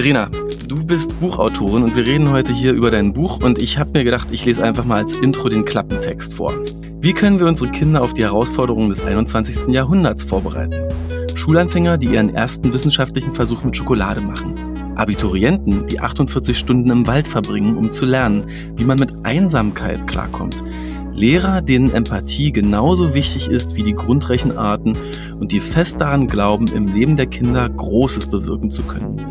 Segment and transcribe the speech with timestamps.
[0.00, 0.30] Verena,
[0.66, 4.02] du bist Buchautorin und wir reden heute hier über dein Buch und ich habe mir
[4.02, 6.54] gedacht, ich lese einfach mal als Intro den Klappentext vor.
[7.02, 9.68] Wie können wir unsere Kinder auf die Herausforderungen des 21.
[9.68, 10.88] Jahrhunderts vorbereiten?
[11.34, 14.54] Schulanfänger, die ihren ersten wissenschaftlichen Versuch mit Schokolade machen.
[14.96, 18.44] Abiturienten, die 48 Stunden im Wald verbringen, um zu lernen,
[18.76, 20.64] wie man mit Einsamkeit klarkommt.
[21.12, 24.96] Lehrer, denen Empathie genauso wichtig ist wie die Grundrechenarten
[25.38, 29.22] und die fest daran glauben, im Leben der Kinder Großes bewirken zu können.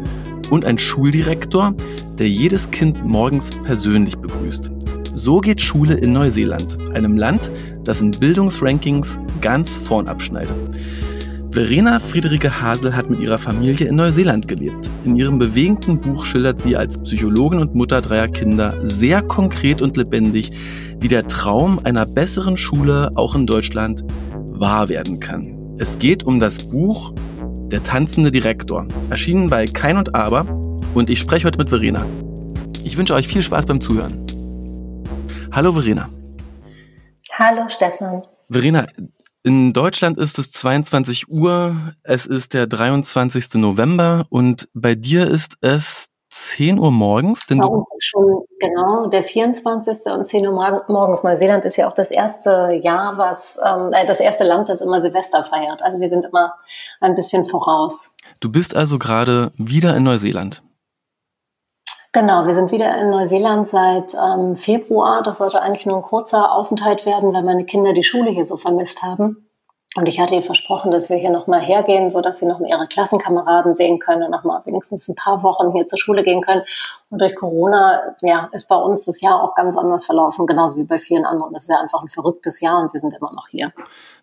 [0.50, 1.74] Und ein Schuldirektor,
[2.18, 4.72] der jedes Kind morgens persönlich begrüßt.
[5.14, 7.52] So geht Schule in Neuseeland, einem Land,
[7.84, 10.56] das in Bildungsrankings ganz vorn abschneidet.
[11.52, 14.90] Verena Friederike Hasel hat mit ihrer Familie in Neuseeland gelebt.
[15.04, 19.98] In ihrem bewegenden Buch schildert sie als Psychologin und Mutter dreier Kinder sehr konkret und
[19.98, 20.52] lebendig,
[21.00, 24.04] wie der Traum einer besseren Schule auch in Deutschland
[24.46, 25.76] wahr werden kann.
[25.80, 27.14] Es geht um das Buch
[27.72, 30.46] Der tanzende Direktor, erschienen bei Kein und Aber
[30.96, 32.04] und ich spreche heute mit Verena.
[32.84, 34.26] Ich wünsche euch viel Spaß beim Zuhören.
[35.52, 36.10] Hallo Verena.
[37.34, 38.24] Hallo Stefan.
[38.50, 38.88] Verena,
[39.44, 43.54] in Deutschland ist es 22 Uhr, es ist der 23.
[43.56, 47.48] November und bei dir ist es 10 Uhr morgens?
[47.48, 50.12] Denn bei uns ist schon genau der 24.
[50.14, 51.24] und 10 Uhr morgens.
[51.24, 55.02] Neuseeland ist ja auch das erste Jahr, was ähm, äh, das erste Land, das immer
[55.02, 55.84] Silvester feiert.
[55.84, 56.54] Also wir sind immer
[57.02, 58.16] ein bisschen voraus.
[58.40, 60.62] Du bist also gerade wieder in Neuseeland.
[62.12, 65.22] Genau, wir sind wieder in Neuseeland seit ähm, Februar.
[65.22, 68.58] Das sollte eigentlich nur ein kurzer Aufenthalt werden, weil meine Kinder die Schule hier so
[68.58, 69.49] vermisst haben.
[70.00, 72.70] Und ich hatte ihr versprochen, dass wir hier nochmal hergehen, so dass sie noch mal
[72.70, 76.62] ihre Klassenkameraden sehen können und nochmal wenigstens ein paar Wochen hier zur Schule gehen können.
[77.10, 80.86] Und durch Corona, ja, ist bei uns das Jahr auch ganz anders verlaufen, genauso wie
[80.86, 81.52] bei vielen anderen.
[81.52, 83.74] Das ist ja einfach ein verrücktes Jahr und wir sind immer noch hier.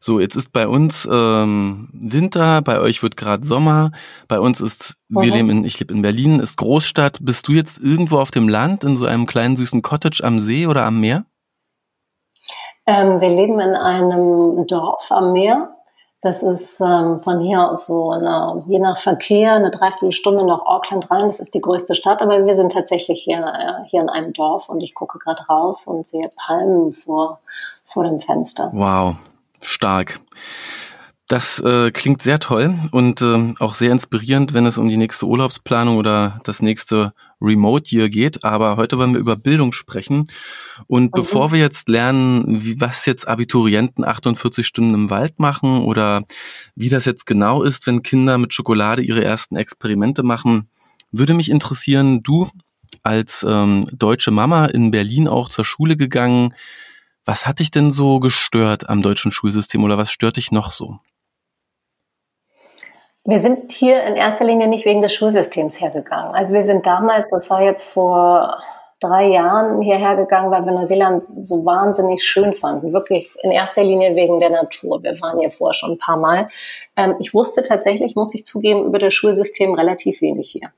[0.01, 3.91] So, jetzt ist bei uns ähm, Winter, bei euch wird gerade Sommer,
[4.29, 5.21] bei uns ist, mhm.
[5.21, 7.19] wir leben in, ich lebe in Berlin, ist Großstadt.
[7.21, 10.67] Bist du jetzt irgendwo auf dem Land, in so einem kleinen süßen Cottage am See
[10.67, 11.27] oder am Meer?
[12.87, 15.73] Ähm, wir leben in einem Dorf am Meer.
[16.23, 21.11] Das ist ähm, von hier aus so eine, je nach Verkehr eine Dreiviertelstunde nach Auckland
[21.11, 21.27] rein.
[21.27, 24.69] Das ist die größte Stadt, aber wir sind tatsächlich hier, äh, hier in einem Dorf
[24.69, 27.41] und ich gucke gerade raus und sehe Palmen vor,
[27.85, 28.71] vor dem Fenster.
[28.73, 29.17] Wow,
[29.61, 30.19] stark.
[31.29, 35.27] Das äh, klingt sehr toll und äh, auch sehr inspirierend, wenn es um die nächste
[35.27, 38.45] Urlaubsplanung oder das nächste Remote Year geht.
[38.45, 40.27] Aber heute wollen wir über Bildung sprechen.
[40.87, 41.21] Und okay.
[41.23, 46.25] bevor wir jetzt lernen, wie, was jetzt Abiturienten 48 Stunden im Wald machen oder
[46.75, 50.69] wie das jetzt genau ist, wenn Kinder mit Schokolade ihre ersten Experimente machen,
[51.13, 52.49] würde mich interessieren, du
[53.03, 56.55] als ähm, deutsche Mama in Berlin auch zur Schule gegangen,
[57.25, 61.01] was hat dich denn so gestört am deutschen Schulsystem oder was stört dich noch so?
[63.29, 66.33] Wir sind hier in erster Linie nicht wegen des Schulsystems hergegangen.
[66.33, 68.57] Also wir sind damals, das war jetzt vor
[69.01, 72.93] drei Jahren hierher gegangen, weil wir Neuseeland so wahnsinnig schön fanden.
[72.93, 75.03] Wirklich in erster Linie wegen der Natur.
[75.03, 76.49] Wir waren hier vorher schon ein paar Mal.
[76.97, 80.71] Ähm, ich wusste tatsächlich, muss ich zugeben, über das Schulsystem relativ wenig hier.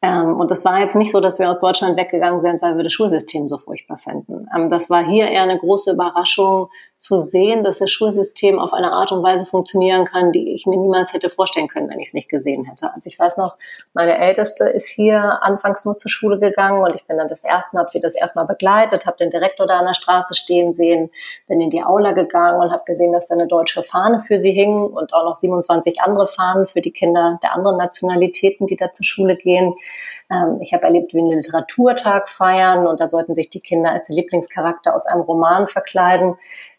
[0.00, 2.84] Ähm, und das war jetzt nicht so, dass wir aus Deutschland weggegangen sind, weil wir
[2.84, 4.48] das Schulsystem so furchtbar fänden.
[4.54, 8.92] Ähm, das war hier eher eine große Überraschung zu sehen, dass das Schulsystem auf eine
[8.92, 12.14] Art und Weise funktionieren kann, die ich mir niemals hätte vorstellen können, wenn ich es
[12.14, 12.92] nicht gesehen hätte.
[12.92, 13.56] Also ich weiß noch,
[13.94, 17.74] meine Älteste ist hier anfangs nur zur Schule gegangen und ich bin dann das erste
[17.74, 21.10] Mal, habe sie das erstmal begleitet, habe den Direktor da an der Straße stehen sehen,
[21.46, 24.52] bin in die Aula gegangen und habe gesehen, dass da eine deutsche Fahne für sie
[24.52, 28.92] hing und auch noch 27 andere Fahnen für die Kinder der anderen Nationalitäten, die da
[28.92, 29.47] zur Schule gehen.
[29.48, 34.08] Ähm, ich habe erlebt, wie einen Literaturtag feiern und da sollten sich die Kinder als
[34.08, 36.34] Lieblingscharakter aus einem Roman verkleiden.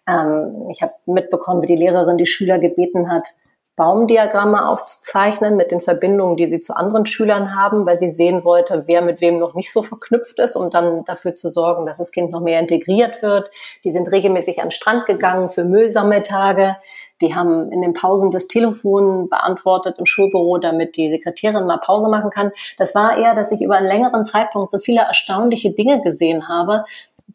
[0.08, 3.34] Ähm, ich habe mitbekommen, wie die Lehrerin die Schüler gebeten hat,
[3.80, 8.84] Baumdiagramme aufzuzeichnen mit den Verbindungen, die sie zu anderen Schülern haben, weil sie sehen wollte,
[8.88, 12.12] wer mit wem noch nicht so verknüpft ist, um dann dafür zu sorgen, dass das
[12.12, 13.52] Kind noch mehr integriert wird.
[13.86, 16.76] Die sind regelmäßig an den Strand gegangen für Müllsammeltage.
[17.22, 22.10] Die haben in den Pausen das Telefon beantwortet im Schulbüro, damit die Sekretärin mal Pause
[22.10, 22.52] machen kann.
[22.78, 26.86] Das war eher, dass ich über einen längeren Zeitpunkt so viele erstaunliche Dinge gesehen habe,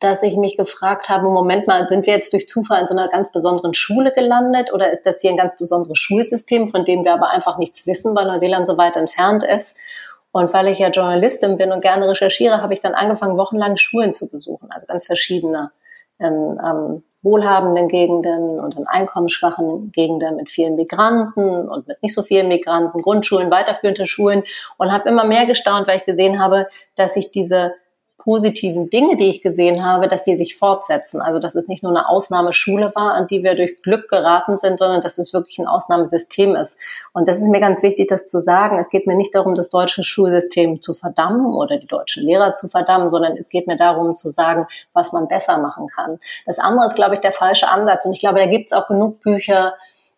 [0.01, 3.09] dass ich mich gefragt habe, Moment mal, sind wir jetzt durch Zufall in so einer
[3.09, 7.15] ganz besonderen Schule gelandet oder ist das hier ein ganz besonderes Schulsystem, von dem wir
[7.15, 9.77] aber einfach nichts wissen, weil Neuseeland so weit entfernt ist?
[10.33, 14.13] Und weil ich ja Journalistin bin und gerne recherchiere, habe ich dann angefangen, wochenlang Schulen
[14.13, 15.71] zu besuchen, also ganz verschiedene
[16.19, 22.23] in ähm, wohlhabenden Gegenden und in einkommensschwachen Gegenden mit vielen Migranten und mit nicht so
[22.23, 24.45] vielen Migranten, Grundschulen, weiterführende Schulen
[24.77, 27.75] und habe immer mehr gestaunt, weil ich gesehen habe, dass sich diese
[28.25, 31.21] positiven Dinge, die ich gesehen habe, dass die sich fortsetzen.
[31.21, 34.79] Also dass es nicht nur eine Ausnahmeschule war, an die wir durch Glück geraten sind,
[34.79, 36.81] sondern dass es wirklich ein Ausnahmesystem ist.
[37.13, 38.79] Und das ist mir ganz wichtig, das zu sagen.
[38.79, 42.69] Es geht mir nicht darum, das deutsche Schulsystem zu verdammen oder die deutschen Lehrer zu
[42.69, 46.19] verdammen, sondern es geht mir darum zu sagen, was man besser machen kann.
[46.47, 48.07] Das andere ist, glaube ich, der falsche Ansatz.
[48.07, 49.75] Und ich glaube, da gibt es auch genug Bücher,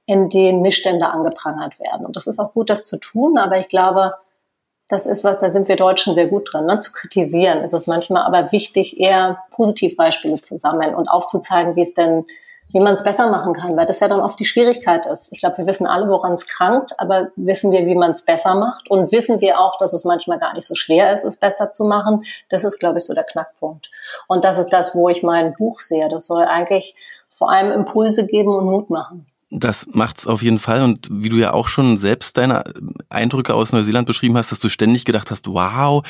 [0.06, 2.06] in denen Missstände angeprangert werden.
[2.06, 4.14] Und das ist auch gut, das zu tun, aber ich glaube,
[4.88, 6.66] das ist was, da sind wir Deutschen sehr gut drin.
[6.66, 6.78] Ne?
[6.80, 11.94] Zu kritisieren ist es manchmal aber wichtig, eher Positivbeispiele zu sammeln und aufzuzeigen, wie es
[11.94, 12.24] denn,
[12.72, 15.32] wie man es besser machen kann, weil das ja dann oft die Schwierigkeit ist.
[15.32, 18.54] Ich glaube, wir wissen alle, woran es krankt, aber wissen wir, wie man es besser
[18.54, 21.72] macht und wissen wir auch, dass es manchmal gar nicht so schwer ist, es besser
[21.72, 22.24] zu machen.
[22.48, 23.90] Das ist, glaube ich, so der Knackpunkt.
[24.28, 26.08] Und das ist das, wo ich mein Buch sehe.
[26.08, 26.94] Das soll eigentlich
[27.28, 29.26] vor allem Impulse geben und Mut machen.
[29.50, 30.82] Das macht's auf jeden Fall.
[30.82, 32.64] Und wie du ja auch schon selbst deine
[33.08, 36.04] Eindrücke aus Neuseeland beschrieben hast, dass du ständig gedacht hast, wow,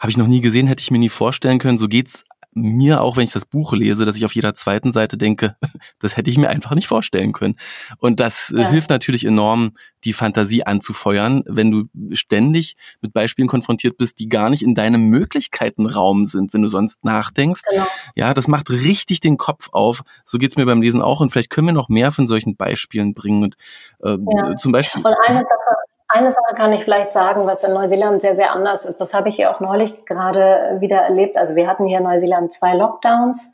[0.00, 1.78] habe ich noch nie gesehen, hätte ich mir nie vorstellen können.
[1.78, 5.16] So geht's mir auch, wenn ich das Buch lese, dass ich auf jeder zweiten Seite
[5.16, 5.56] denke,
[5.98, 7.56] das hätte ich mir einfach nicht vorstellen können.
[7.98, 8.68] Und das äh, ja.
[8.70, 9.72] hilft natürlich enorm,
[10.04, 11.84] die Fantasie anzufeuern, wenn du
[12.14, 17.04] ständig mit Beispielen konfrontiert bist, die gar nicht in deinem Möglichkeitenraum sind, wenn du sonst
[17.04, 17.62] nachdenkst.
[17.68, 17.86] Genau.
[18.14, 20.02] Ja, das macht richtig den Kopf auf.
[20.24, 21.20] So geht's mir beim Lesen auch.
[21.20, 23.42] Und vielleicht können wir noch mehr von solchen Beispielen bringen.
[23.42, 23.56] Und,
[24.02, 24.56] äh, ja.
[24.56, 25.02] Zum Beispiel.
[25.02, 25.76] Und eine Sache,
[26.08, 29.00] eine Sache kann ich vielleicht sagen, was in Neuseeland sehr, sehr anders ist.
[29.00, 31.36] Das habe ich ja auch neulich gerade wieder erlebt.
[31.36, 33.52] Also wir hatten hier in Neuseeland zwei Lockdowns.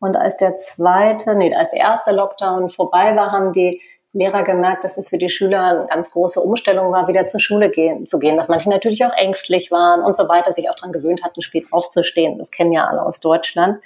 [0.00, 3.80] Und als der zweite, nee, als der erste Lockdown vorbei war, haben die
[4.12, 7.70] Lehrer gemerkt, dass es für die Schüler eine ganz große Umstellung war, wieder zur Schule
[7.70, 8.36] gehen, zu gehen.
[8.36, 11.66] Dass manche natürlich auch ängstlich waren und so weiter, sich auch daran gewöhnt hatten, spät
[11.72, 12.38] aufzustehen.
[12.38, 13.80] Das kennen ja alle aus Deutschland.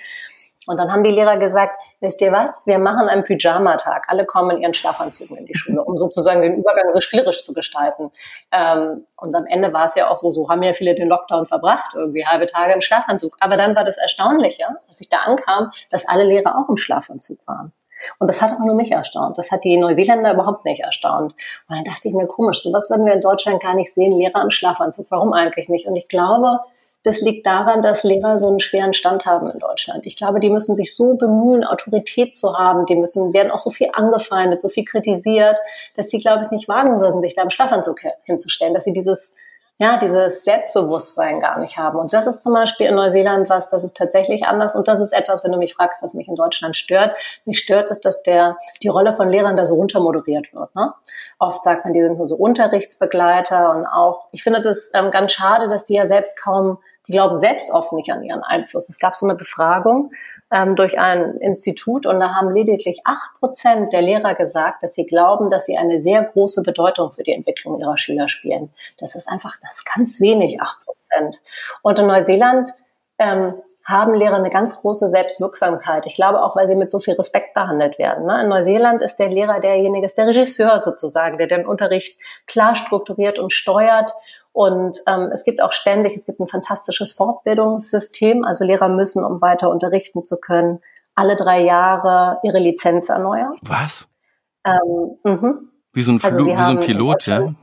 [0.69, 4.07] Und dann haben die Lehrer gesagt, wisst ihr was, wir machen einen Pyjama-Tag.
[4.09, 7.55] Alle kommen in ihren Schlafanzügen in die Schule, um sozusagen den Übergang so spielerisch zu
[7.55, 8.11] gestalten.
[8.53, 11.47] Ähm, und am Ende war es ja auch so, so haben ja viele den Lockdown
[11.47, 13.37] verbracht, irgendwie halbe Tage im Schlafanzug.
[13.41, 17.39] Aber dann war das Erstaunliche, als ich da ankam, dass alle Lehrer auch im Schlafanzug
[17.47, 17.73] waren.
[18.19, 19.39] Und das hat auch nur mich erstaunt.
[19.39, 21.33] Das hat die Neuseeländer überhaupt nicht erstaunt.
[21.69, 24.43] Und dann dachte ich mir, komisch, sowas würden wir in Deutschland gar nicht sehen, Lehrer
[24.43, 25.07] im Schlafanzug.
[25.09, 25.87] Warum eigentlich nicht?
[25.87, 26.61] Und ich glaube,
[27.09, 30.07] das liegt daran, dass Lehrer so einen schweren Stand haben in Deutschland.
[30.07, 32.85] Ich glaube, die müssen sich so bemühen, Autorität zu haben.
[32.85, 35.57] Die müssen, werden auch so viel angefeindet, so viel kritisiert,
[35.97, 39.35] dass sie, glaube ich, nicht wagen würden, sich da im Schlafanzug hinzustellen, dass sie dieses,
[39.79, 41.99] ja, dieses Selbstbewusstsein gar nicht haben.
[41.99, 44.77] Und das ist zum Beispiel in Neuseeland was, das ist tatsächlich anders.
[44.77, 47.17] Und das ist etwas, wenn du mich fragst, was mich in Deutschland stört.
[47.47, 50.75] Mich stört es, dass der, die Rolle von Lehrern da so runtermoderiert wird.
[50.75, 50.93] Ne?
[51.39, 55.33] Oft sagt man, die sind nur so Unterrichtsbegleiter und auch, ich finde das ähm, ganz
[55.33, 56.77] schade, dass die ja selbst kaum
[57.13, 58.89] glauben selbst oft nicht an ihren Einfluss.
[58.89, 60.11] Es gab so eine Befragung
[60.51, 65.07] ähm, durch ein Institut und da haben lediglich acht Prozent der Lehrer gesagt, dass sie
[65.07, 68.71] glauben, dass sie eine sehr große Bedeutung für die Entwicklung ihrer Schüler spielen.
[68.99, 71.41] Das ist einfach, das ganz wenig, acht Prozent.
[71.83, 72.71] Und in Neuseeland
[73.19, 73.55] ähm,
[73.85, 76.05] haben Lehrer eine ganz große Selbstwirksamkeit.
[76.07, 78.27] Ich glaube auch, weil sie mit so viel Respekt behandelt werden.
[78.27, 78.43] Ne?
[78.43, 83.39] In Neuseeland ist der Lehrer derjenige, ist der Regisseur sozusagen, der den Unterricht klar strukturiert
[83.39, 84.13] und steuert
[84.59, 88.43] und ähm, es gibt auch ständig, es gibt ein fantastisches Fortbildungssystem.
[88.43, 90.81] Also Lehrer müssen, um weiter unterrichten zu können,
[91.15, 93.55] alle drei Jahre ihre Lizenz erneuern.
[93.63, 94.09] Was?
[94.67, 95.71] Ähm, mhm.
[95.93, 97.55] Wie so ein, also wie so ein Pilot, ja?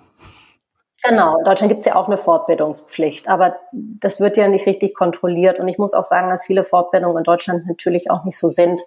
[1.03, 4.95] Genau, in Deutschland gibt es ja auch eine Fortbildungspflicht, aber das wird ja nicht richtig
[4.95, 5.59] kontrolliert.
[5.59, 8.79] Und ich muss auch sagen, dass viele Fortbildungen in Deutschland natürlich auch nicht so sind,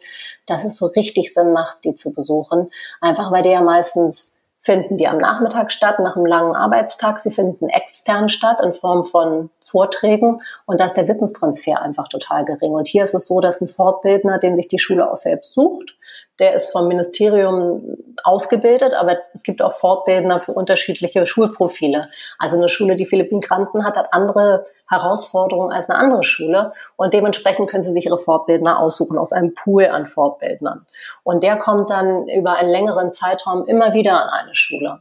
[0.46, 2.70] dass es so richtig Sinn macht, die zu besuchen.
[3.02, 7.18] Einfach weil die ja meistens finden die am Nachmittag statt, nach einem langen Arbeitstag.
[7.18, 12.44] Sie finden extern statt in Form von Vorträgen und da ist der Wissenstransfer einfach total
[12.44, 12.72] gering.
[12.72, 15.94] Und hier ist es so, dass ein Fortbildner, den sich die Schule auch selbst sucht,
[16.38, 22.08] der ist vom Ministerium ausgebildet, aber es gibt auch Fortbildner für unterschiedliche Schulprofile.
[22.38, 27.14] Also eine Schule, die viele Migranten hat, hat andere Herausforderungen als eine andere Schule und
[27.14, 30.86] dementsprechend können sie sich ihre Fortbildner aussuchen aus einem Pool an Fortbildnern.
[31.22, 35.00] Und der kommt dann über einen längeren Zeitraum immer wieder an eine Schule.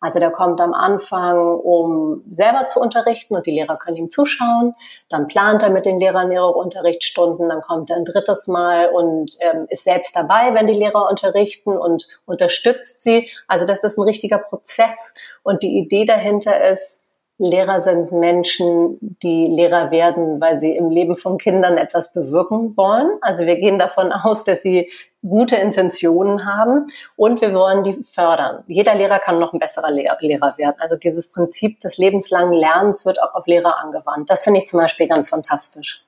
[0.00, 4.74] Also der kommt am Anfang, um selber zu unterrichten und die Lehrer können ihm zuschauen.
[5.08, 7.48] Dann plant er mit den Lehrern ihre Unterrichtsstunden.
[7.48, 11.76] Dann kommt er ein drittes Mal und ähm, ist selbst dabei, wenn die Lehrer unterrichten
[11.76, 13.28] und unterstützt sie.
[13.48, 15.14] Also das ist ein richtiger Prozess.
[15.42, 17.04] Und die Idee dahinter ist,
[17.38, 23.10] Lehrer sind Menschen, die Lehrer werden, weil sie im Leben von Kindern etwas bewirken wollen.
[23.20, 24.90] Also wir gehen davon aus, dass sie
[25.26, 28.62] gute Intentionen haben und wir wollen die fördern.
[28.68, 30.76] Jeder Lehrer kann noch ein besserer Lehrer werden.
[30.78, 34.30] Also dieses Prinzip des lebenslangen Lernens wird auch auf Lehrer angewandt.
[34.30, 36.04] Das finde ich zum Beispiel ganz fantastisch.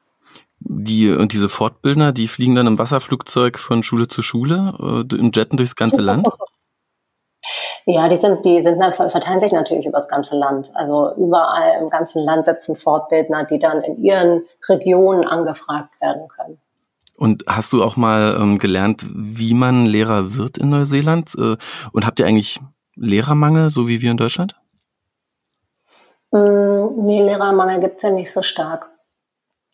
[0.60, 5.36] Die, und diese Fortbildner, die fliegen dann im Wasserflugzeug von Schule zu Schule äh, und
[5.36, 6.28] jetten durchs ganze Land?
[7.86, 10.70] Ja, die sind, die sind, verteilen sich natürlich über das ganze Land.
[10.74, 16.60] Also überall im ganzen Land sitzen Fortbildner, die dann in ihren Regionen angefragt werden können.
[17.20, 21.34] Und hast du auch mal ähm, gelernt, wie man Lehrer wird in Neuseeland?
[21.36, 21.58] Äh,
[21.92, 22.60] und habt ihr eigentlich
[22.96, 24.56] Lehrermangel, so wie wir in Deutschland?
[26.30, 28.88] Mm, nee, Lehrermangel gibt's ja nicht so stark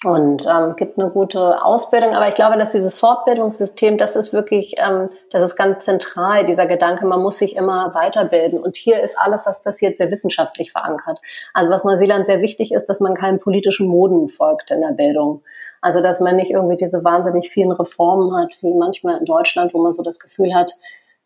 [0.04, 2.14] und ähm, gibt eine gute Ausbildung.
[2.14, 6.66] Aber ich glaube, dass dieses Fortbildungssystem, das ist wirklich, ähm, das ist ganz zentral, dieser
[6.66, 8.58] Gedanke, man muss sich immer weiterbilden.
[8.60, 11.20] Und hier ist alles, was passiert, sehr wissenschaftlich verankert.
[11.54, 15.42] Also was Neuseeland sehr wichtig ist, dass man keinen politischen Moden folgt in der Bildung.
[15.86, 19.80] Also dass man nicht irgendwie diese wahnsinnig vielen Reformen hat, wie manchmal in Deutschland, wo
[19.80, 20.72] man so das Gefühl hat,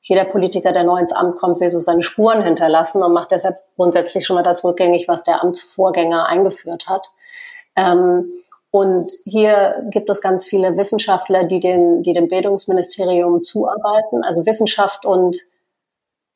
[0.02, 3.56] jeder Politiker, der neu ins Amt kommt, will so seine Spuren hinterlassen und macht deshalb
[3.76, 7.08] grundsätzlich schon mal das rückgängig, was der Amtsvorgänger eingeführt hat.
[7.74, 8.30] Ähm,
[8.70, 14.22] und hier gibt es ganz viele Wissenschaftler, die, den, die dem Bildungsministerium zuarbeiten.
[14.22, 15.38] Also Wissenschaft und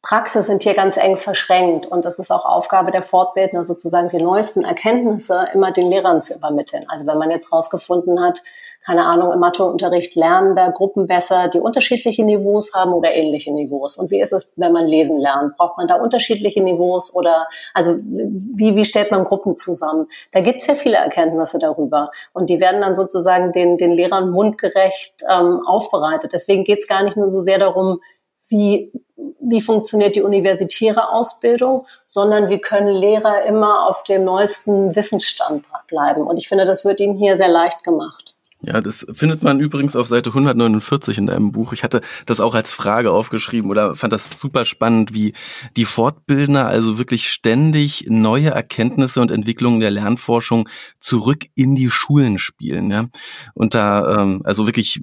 [0.04, 1.86] Praxis sind hier ganz eng verschränkt.
[1.86, 6.34] Und das ist auch Aufgabe der Fortbildner, sozusagen die neuesten Erkenntnisse immer den Lehrern zu
[6.34, 6.84] übermitteln.
[6.88, 8.42] Also wenn man jetzt herausgefunden hat,
[8.84, 13.96] keine Ahnung, im Matheunterricht lernen da Gruppen besser, die unterschiedliche Niveaus haben oder ähnliche Niveaus?
[13.96, 15.56] Und wie ist es, wenn man lesen lernt?
[15.56, 20.06] Braucht man da unterschiedliche Niveaus oder also wie, wie stellt man Gruppen zusammen?
[20.32, 22.10] Da gibt es ja viele Erkenntnisse darüber.
[22.34, 26.34] Und die werden dann sozusagen den, den Lehrern mundgerecht ähm, aufbereitet.
[26.34, 28.00] Deswegen geht es gar nicht nur so sehr darum,
[28.48, 28.92] wie,
[29.40, 36.22] wie funktioniert die universitäre Ausbildung, sondern wie können Lehrer immer auf dem neuesten Wissensstand bleiben.
[36.22, 38.34] Und ich finde, das wird ihnen hier sehr leicht gemacht.
[38.66, 41.72] Ja, das findet man übrigens auf Seite 149 in deinem Buch.
[41.72, 45.34] Ich hatte das auch als Frage aufgeschrieben oder fand das super spannend, wie
[45.76, 50.68] die Fortbildner also wirklich ständig neue Erkenntnisse und Entwicklungen der Lernforschung
[50.98, 52.90] zurück in die Schulen spielen.
[52.90, 53.08] Ja?
[53.54, 55.00] Und da ähm, also wirklich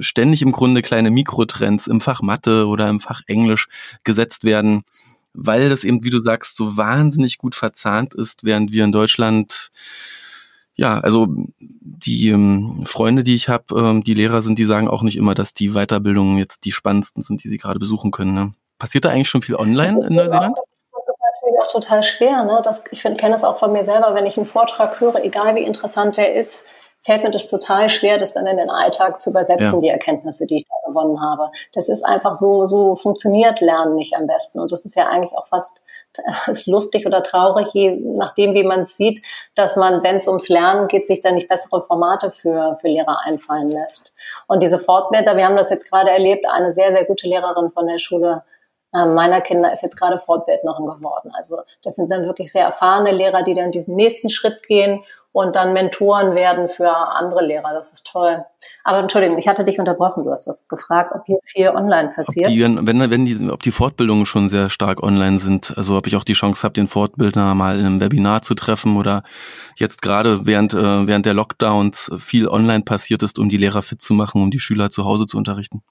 [0.00, 3.66] ständig im Grunde kleine Mikrotrends im Fach Mathe oder im Fach Englisch
[4.04, 4.82] gesetzt werden,
[5.32, 9.70] weil das eben, wie du sagst, so wahnsinnig gut verzahnt ist, während wir in Deutschland
[10.80, 15.02] ja, also die ähm, Freunde, die ich habe, ähm, die Lehrer sind, die sagen auch
[15.02, 18.32] nicht immer, dass die Weiterbildungen jetzt die spannendsten sind, die sie gerade besuchen können.
[18.32, 18.54] Ne?
[18.78, 20.56] Passiert da eigentlich schon viel online in Neuseeland?
[20.56, 22.44] das ist natürlich auch total schwer.
[22.44, 22.62] Ne?
[22.64, 25.64] Das, ich kenne das auch von mir selber, wenn ich einen Vortrag höre, egal wie
[25.64, 26.68] interessant der ist,
[27.02, 29.80] fällt mir das total schwer, das dann in den Alltag zu übersetzen, ja.
[29.80, 31.50] die Erkenntnisse, die ich da gewonnen habe.
[31.74, 34.60] Das ist einfach so, so funktioniert Lernen nicht am besten.
[34.60, 35.82] Und das ist ja eigentlich auch fast
[36.46, 39.22] ist lustig oder traurig, je nachdem, wie man es sieht,
[39.54, 43.20] dass man, wenn es ums Lernen geht, sich dann nicht bessere Formate für, für Lehrer
[43.24, 44.12] einfallen lässt.
[44.46, 47.86] Und diese Fortbildner, wir haben das jetzt gerade erlebt, eine sehr, sehr gute Lehrerin von
[47.86, 48.42] der Schule
[48.92, 51.30] meiner Kinder ist jetzt gerade Fortbildnerin geworden.
[51.34, 55.54] Also das sind dann wirklich sehr erfahrene Lehrer, die dann diesen nächsten Schritt gehen und
[55.54, 57.72] dann Mentoren werden für andere Lehrer.
[57.72, 58.44] Das ist toll.
[58.82, 60.24] Aber Entschuldigung, ich hatte dich unterbrochen.
[60.24, 62.48] Du hast was gefragt, ob hier viel online passiert.
[62.48, 65.72] Ob die, wenn, wenn die, ob die Fortbildungen schon sehr stark online sind.
[65.76, 68.96] Also ob ich auch die Chance habe, den Fortbildner mal in einem Webinar zu treffen
[68.96, 69.22] oder
[69.76, 74.02] jetzt gerade während, äh, während der Lockdowns viel online passiert ist, um die Lehrer fit
[74.02, 75.84] zu machen, um die Schüler zu Hause zu unterrichten.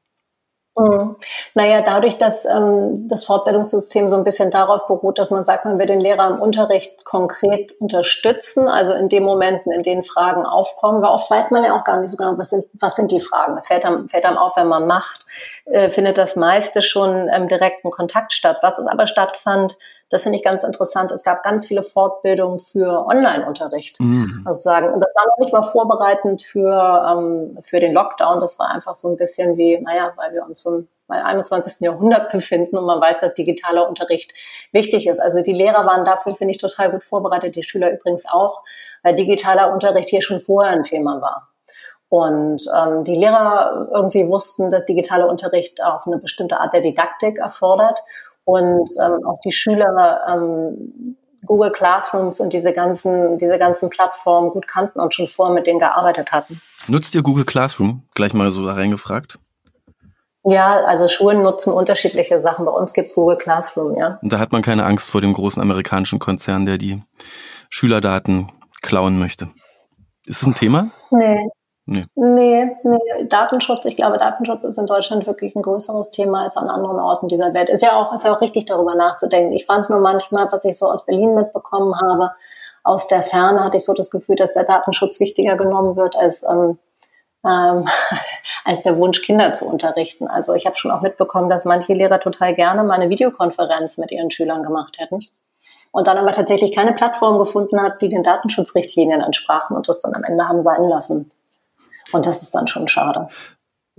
[0.77, 1.17] Mhm.
[1.55, 5.77] Naja, dadurch, dass ähm, das Fortbildungssystem so ein bisschen darauf beruht, dass man sagt, man
[5.77, 11.01] will den Lehrer im Unterricht konkret unterstützen, also in den Momenten, in denen Fragen aufkommen,
[11.01, 13.19] weil oft weiß man ja auch gar nicht so genau, was sind, was sind die
[13.19, 13.57] Fragen.
[13.57, 15.25] Es fällt einem, fällt einem auf, wenn man macht,
[15.65, 18.57] äh, findet das meiste schon im direkten Kontakt statt.
[18.61, 19.75] Was es aber stattfand,
[20.09, 21.11] das finde ich ganz interessant.
[21.11, 23.99] Es gab ganz viele Fortbildungen für Online-Unterricht.
[23.99, 24.43] Mhm.
[24.45, 28.39] Also sagen, und das war noch nicht mal vorbereitend für, ähm, für den Lockdown.
[28.39, 31.81] Das war einfach so ein bisschen wie, naja, weil wir uns im 21.
[31.81, 34.33] Jahrhundert befinden und man weiß, dass digitaler Unterricht
[34.71, 35.19] wichtig ist.
[35.19, 38.63] Also die Lehrer waren dafür, finde ich, total gut vorbereitet, die Schüler übrigens auch,
[39.03, 41.49] weil digitaler Unterricht hier schon vorher ein Thema war.
[42.09, 47.37] Und ähm, die Lehrer irgendwie wussten, dass digitaler Unterricht auch eine bestimmte Art der Didaktik
[47.37, 47.99] erfordert
[48.49, 51.15] und ähm, auch die Schüler ähm,
[51.45, 55.79] Google Classrooms und diese ganzen, diese ganzen Plattformen gut kannten und schon vorher mit denen
[55.79, 56.61] gearbeitet hatten.
[56.87, 58.03] Nutzt ihr Google Classroom?
[58.15, 59.39] Gleich mal so reingefragt.
[60.43, 62.65] Ja, also Schulen nutzen unterschiedliche Sachen.
[62.65, 64.17] Bei uns gibt es Google Classroom, ja.
[64.21, 67.03] Und da hat man keine Angst vor dem großen amerikanischen Konzern, der die
[67.69, 68.51] Schülerdaten
[68.81, 69.49] klauen möchte.
[70.25, 70.89] Ist das ein Thema?
[71.11, 71.45] Nee.
[71.89, 72.05] Nee.
[72.13, 72.77] nee.
[72.83, 76.99] Nee, Datenschutz, ich glaube, Datenschutz ist in Deutschland wirklich ein größeres Thema als an anderen
[76.99, 77.67] Orten dieser Welt.
[77.69, 79.53] Ist ja auch, ist ja auch richtig, darüber nachzudenken.
[79.53, 82.31] Ich fand nur manchmal, was ich so aus Berlin mitbekommen habe,
[82.83, 86.43] aus der Ferne hatte ich so das Gefühl, dass der Datenschutz wichtiger genommen wird als,
[86.43, 86.77] ähm,
[87.43, 87.85] ähm,
[88.65, 90.27] als der Wunsch, Kinder zu unterrichten.
[90.27, 94.11] Also ich habe schon auch mitbekommen, dass manche Lehrer total gerne mal eine Videokonferenz mit
[94.11, 95.21] ihren Schülern gemacht hätten
[95.91, 100.13] und dann aber tatsächlich keine Plattform gefunden hat, die den Datenschutzrichtlinien entsprachen und das dann
[100.13, 101.31] am Ende haben sein lassen.
[102.11, 103.27] Und das ist dann schon schade.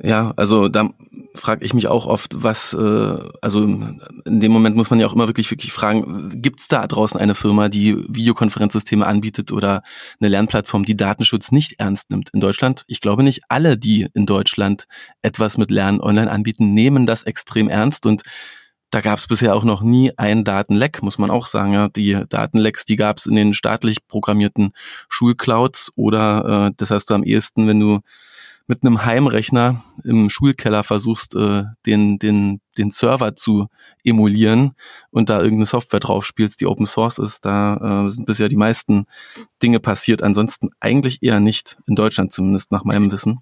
[0.02, 0.88] Ja, also da
[1.34, 5.12] frage ich mich auch oft, was, äh, also in dem Moment muss man ja auch
[5.12, 9.82] immer wirklich, wirklich fragen, gibt es da draußen eine Firma, die Videokonferenzsysteme anbietet oder
[10.18, 12.84] eine Lernplattform, die Datenschutz nicht ernst nimmt in Deutschland?
[12.86, 14.86] Ich glaube nicht alle, die in Deutschland
[15.20, 18.22] etwas mit Lernen online anbieten, nehmen das extrem ernst und
[18.90, 21.72] da gab es bisher auch noch nie ein Datenleck, muss man auch sagen.
[21.72, 21.88] Ja.
[21.88, 24.72] Die Datenlecks, die gab es in den staatlich programmierten
[25.08, 28.00] Schulclouds oder äh, das heißt du am ehesten, wenn du
[28.66, 33.66] mit einem Heimrechner im Schulkeller versuchst, äh, den, den, den Server zu
[34.04, 34.74] emulieren
[35.10, 38.56] und da irgendeine Software drauf spielst, die Open Source ist, da äh, sind bisher die
[38.56, 39.06] meisten
[39.60, 40.22] Dinge passiert.
[40.22, 43.40] Ansonsten eigentlich eher nicht, in Deutschland zumindest nach meinem Wissen.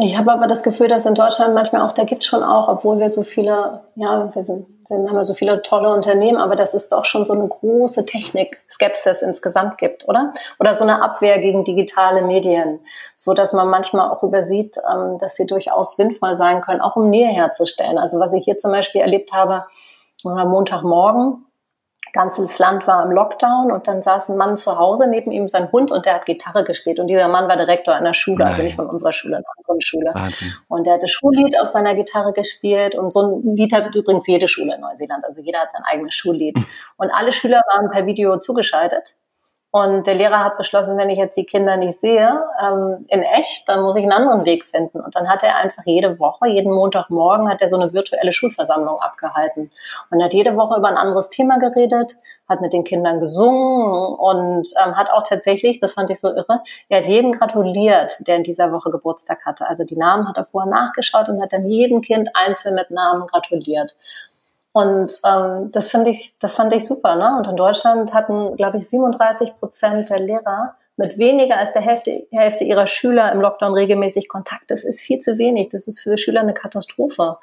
[0.00, 2.68] Ich habe aber das Gefühl, dass in Deutschland manchmal auch, da gibt es schon auch,
[2.68, 6.72] obwohl wir so viele, ja, wir sind, haben wir so viele tolle Unternehmen, aber dass
[6.72, 10.32] es doch schon so eine große Technik-Skepsis insgesamt gibt, oder?
[10.60, 12.78] Oder so eine Abwehr gegen digitale Medien,
[13.16, 17.10] so dass man manchmal auch übersieht, ähm, dass sie durchaus sinnvoll sein können, auch um
[17.10, 17.98] Nähe herzustellen.
[17.98, 19.64] Also was ich hier zum Beispiel erlebt habe,
[20.22, 21.44] Montagmorgen,
[22.12, 25.70] ganzes Land war im Lockdown und dann saß ein Mann zu Hause, neben ihm sein
[25.70, 26.98] Hund und der hat Gitarre gespielt.
[27.00, 28.48] Und dieser Mann war Direktor einer Schule, Nein.
[28.48, 30.10] also nicht von unserer Schule, einer anderen Schule.
[30.14, 30.54] Wahnsinn.
[30.68, 34.48] Und der hatte Schullied auf seiner Gitarre gespielt und so ein Lied hat übrigens jede
[34.48, 35.24] Schule in Neuseeland.
[35.24, 36.56] Also jeder hat sein eigenes Schullied.
[36.56, 36.66] Hm.
[36.96, 39.17] Und alle Schüler waren per Video zugeschaltet.
[39.70, 43.68] Und der Lehrer hat beschlossen, wenn ich jetzt die Kinder nicht sehe, ähm, in echt,
[43.68, 44.98] dann muss ich einen anderen Weg finden.
[44.98, 48.98] Und dann hat er einfach jede Woche, jeden Montagmorgen hat er so eine virtuelle Schulversammlung
[48.98, 49.70] abgehalten.
[50.10, 52.16] Und hat jede Woche über ein anderes Thema geredet,
[52.48, 56.62] hat mit den Kindern gesungen und ähm, hat auch tatsächlich, das fand ich so irre,
[56.88, 59.68] er hat jedem gratuliert, der in dieser Woche Geburtstag hatte.
[59.68, 63.26] Also die Namen hat er vorher nachgeschaut und hat dann jedem Kind einzeln mit Namen
[63.26, 63.96] gratuliert.
[64.78, 67.16] Und ähm, das finde ich, das fand ich super.
[67.16, 67.36] Ne?
[67.36, 72.28] Und in Deutschland hatten, glaube ich, 37 Prozent der Lehrer mit weniger als der Hälfte,
[72.30, 74.70] Hälfte ihrer Schüler im Lockdown regelmäßig Kontakt.
[74.70, 75.70] Das ist viel zu wenig.
[75.70, 77.38] Das ist für Schüler eine Katastrophe.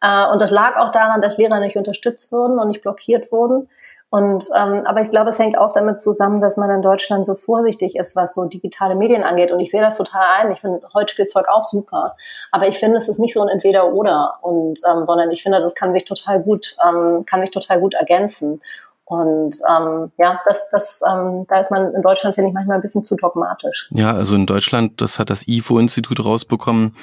[0.00, 3.68] Äh, und das lag auch daran, dass Lehrer nicht unterstützt wurden und nicht blockiert wurden.
[4.08, 7.34] Und ähm, aber ich glaube, es hängt auch damit zusammen, dass man in Deutschland so
[7.34, 9.50] vorsichtig ist, was so digitale Medien angeht.
[9.50, 10.52] Und ich sehe das total ein.
[10.52, 12.14] Ich finde Holzspielzeug auch super,
[12.52, 15.74] aber ich finde, es ist nicht so ein Entweder-Oder, und ähm, sondern ich finde, das
[15.74, 18.60] kann sich total gut, ähm, kann sich total gut ergänzen.
[19.08, 22.82] Und ähm, ja, das, das, ähm, da ist man in Deutschland, finde ich, manchmal ein
[22.82, 23.88] bisschen zu dogmatisch.
[23.92, 26.96] Ja, also in Deutschland, das hat das IFO-Institut rausbekommen,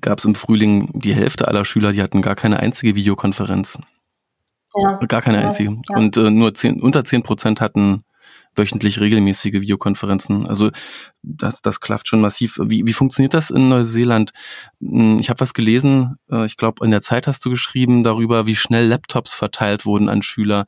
[0.00, 3.78] gab es im Frühling die Hälfte aller Schüler, die hatten gar keine einzige Videokonferenz.
[4.74, 4.98] Ja.
[5.06, 5.80] Gar keine einzige.
[5.88, 5.96] Ja.
[5.96, 8.04] Und äh, nur zehn, unter zehn Prozent hatten
[8.54, 10.46] wöchentlich regelmäßige Videokonferenzen.
[10.46, 10.70] Also
[11.22, 12.58] das, das klafft schon massiv.
[12.62, 14.32] Wie, wie funktioniert das in Neuseeland?
[14.80, 18.46] Hm, ich habe was gelesen, äh, ich glaube, in der Zeit hast du geschrieben darüber,
[18.46, 20.66] wie schnell Laptops verteilt wurden an Schüler,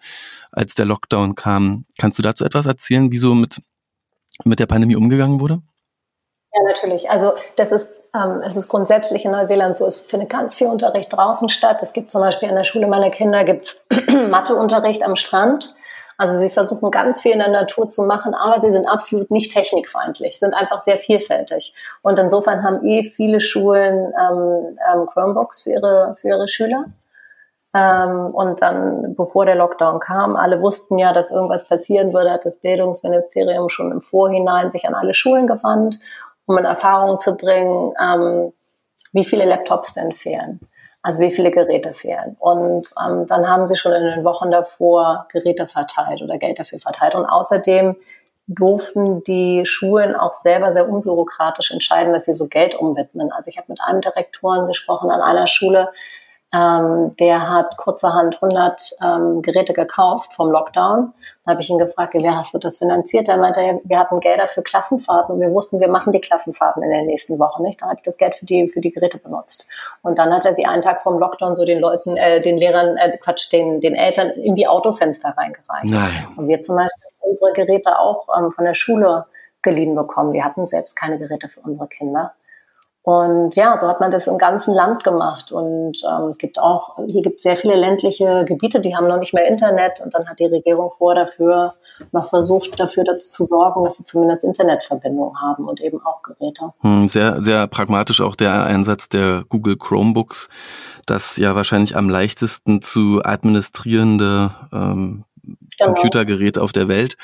[0.51, 1.85] als der Lockdown kam.
[1.99, 3.61] Kannst du dazu etwas erzählen, wie so mit,
[4.45, 5.63] mit der Pandemie umgegangen wurde?
[6.55, 7.11] Ja, natürlich.
[7.11, 11.13] Also das ist, ähm, es ist grundsätzlich in Neuseeland so, es findet ganz viel Unterricht
[11.13, 11.83] draußen statt.
[11.83, 13.87] Es gibt zum Beispiel an der Schule meiner Kinder gibt's
[14.31, 15.75] Matheunterricht am Strand.
[16.17, 19.53] Also sie versuchen ganz viel in der Natur zu machen, aber sie sind absolut nicht
[19.53, 21.75] technikfeindlich, sind einfach sehr vielfältig.
[22.03, 26.85] Und insofern haben eh viele Schulen ähm, ähm, Chromebooks für ihre, für ihre Schüler.
[27.75, 32.47] Ähm, und dann, bevor der Lockdown kam, alle wussten ja, dass irgendwas passieren würde, hat
[32.47, 35.99] das Bildungsministerium schon im Vorhinein sich an alle Schulen gewandt
[36.47, 38.53] um in Erfahrung zu bringen, ähm,
[39.13, 40.61] wie viele Laptops denn fehlen.
[41.03, 42.37] Also wie viele Geräte fehlen.
[42.39, 46.79] Und ähm, dann haben sie schon in den Wochen davor Geräte verteilt oder Geld dafür
[46.79, 47.15] verteilt.
[47.15, 47.97] Und außerdem
[48.47, 53.33] durften die Schulen auch selber sehr unbürokratisch entscheiden, dass sie so Geld umwidmen.
[53.33, 55.91] Also ich habe mit einem Direktoren gesprochen an einer Schule,
[56.55, 61.13] ähm, der hat kurzerhand 100 ähm, Geräte gekauft vom Lockdown.
[61.45, 63.29] Da habe ich ihn gefragt, wie hast du das finanziert?
[63.29, 66.91] Er meinte, wir hatten Gelder für Klassenfahrten und wir wussten, wir machen die Klassenfahrten in
[66.91, 67.81] den nächsten Wochen nicht.
[67.81, 69.67] Dann habe ich das Geld für die, für die Geräte benutzt.
[70.03, 72.97] Und dann hat er sie einen Tag vom Lockdown so den Leuten, äh, den Lehrern,
[72.97, 75.87] äh, Quatsch, den, den Eltern in die Autofenster reingereicht.
[75.91, 76.29] Nein.
[76.37, 79.27] Und wir zum Beispiel unsere Geräte auch ähm, von der Schule
[79.63, 80.33] geliehen bekommen.
[80.33, 82.35] Wir hatten selbst keine Geräte für unsere Kinder.
[83.05, 85.53] Und ja, so hat man das im ganzen Land gemacht.
[85.53, 89.19] Und ähm, es gibt auch, hier gibt es sehr viele ländliche Gebiete, die haben noch
[89.19, 90.01] nicht mehr Internet.
[90.03, 91.75] Und dann hat die Regierung vor dafür
[92.13, 96.73] noch versucht, dafür dazu zu sorgen, dass sie zumindest Internetverbindung haben und eben auch Geräte.
[96.81, 100.49] Hm, sehr, sehr pragmatisch auch der Einsatz der Google Chromebooks,
[101.05, 105.25] das ja wahrscheinlich am leichtesten zu administrierende ähm,
[105.79, 105.93] genau.
[105.93, 107.19] Computergerät auf der Welt,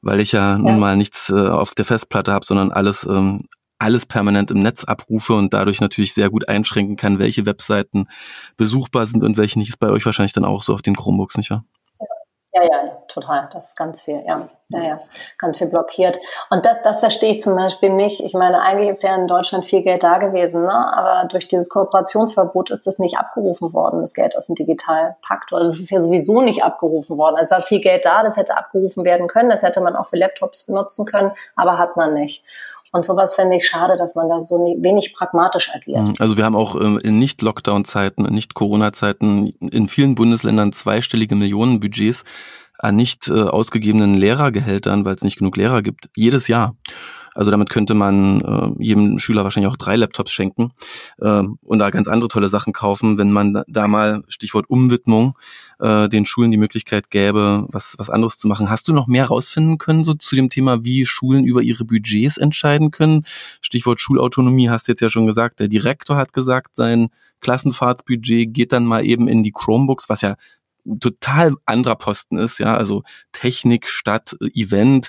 [0.00, 0.58] weil ich ja, ja.
[0.58, 3.40] nun mal nichts äh, auf der Festplatte habe, sondern alles ähm,
[3.78, 8.08] alles permanent im Netz abrufe und dadurch natürlich sehr gut einschränken kann, welche Webseiten
[8.56, 9.70] besuchbar sind und welche nicht.
[9.70, 11.64] Ist bei euch wahrscheinlich dann auch so auf den Chromebooks, nicht wahr?
[12.56, 13.48] Ja, ja, total.
[13.52, 14.48] Das ist ganz viel, ja.
[14.70, 15.00] Ja, ja,
[15.38, 16.18] ganz viel blockiert.
[16.48, 18.20] Und das, das verstehe ich zum Beispiel nicht.
[18.20, 20.72] Ich meine, eigentlich ist ja in Deutschland viel Geld da gewesen, ne?
[20.72, 25.52] aber durch dieses Kooperationsverbot ist das nicht abgerufen worden, das Geld auf den Digitalpakt.
[25.52, 27.36] Oder das ist ja sowieso nicht abgerufen worden.
[27.36, 30.16] Also war viel Geld da, das hätte abgerufen werden können, das hätte man auch für
[30.16, 32.42] Laptops benutzen können, aber hat man nicht.
[32.94, 36.06] Und sowas fände ich schade, dass man da so wenig pragmatisch agiert.
[36.06, 36.14] Mhm.
[36.20, 42.22] Also wir haben auch ähm, in Nicht-Lockdown-Zeiten, in Nicht-Corona-Zeiten in vielen Bundesländern zweistellige Millionenbudgets
[42.78, 46.76] an nicht äh, ausgegebenen Lehrergehältern, weil es nicht genug Lehrer gibt, jedes Jahr.
[47.34, 50.72] Also damit könnte man äh, jedem Schüler wahrscheinlich auch drei Laptops schenken
[51.18, 55.36] äh, und da ganz andere tolle Sachen kaufen, wenn man da mal, Stichwort Umwidmung,
[55.80, 58.70] äh, den Schulen die Möglichkeit gäbe, was, was anderes zu machen.
[58.70, 62.38] Hast du noch mehr rausfinden können so zu dem Thema, wie Schulen über ihre Budgets
[62.38, 63.24] entscheiden können?
[63.60, 65.60] Stichwort Schulautonomie hast du jetzt ja schon gesagt.
[65.60, 67.08] Der Direktor hat gesagt, sein
[67.40, 70.36] Klassenfahrtsbudget geht dann mal eben in die Chromebooks, was ja
[71.00, 75.08] total anderer Posten ist, ja, also Technik statt äh, Event,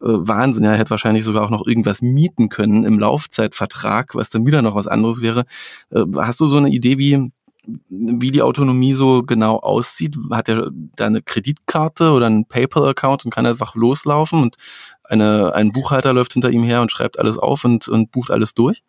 [0.00, 4.30] äh, Wahnsinn, ja, er hätte wahrscheinlich sogar auch noch irgendwas mieten können im Laufzeitvertrag, was
[4.30, 5.44] dann wieder noch was anderes wäre.
[5.90, 7.30] Äh, hast du so eine Idee, wie,
[7.88, 10.16] wie die Autonomie so genau aussieht?
[10.30, 14.56] Hat er da eine Kreditkarte oder einen PayPal-Account und kann einfach loslaufen und
[15.04, 18.54] eine, ein Buchhalter läuft hinter ihm her und schreibt alles auf und, und bucht alles
[18.54, 18.82] durch?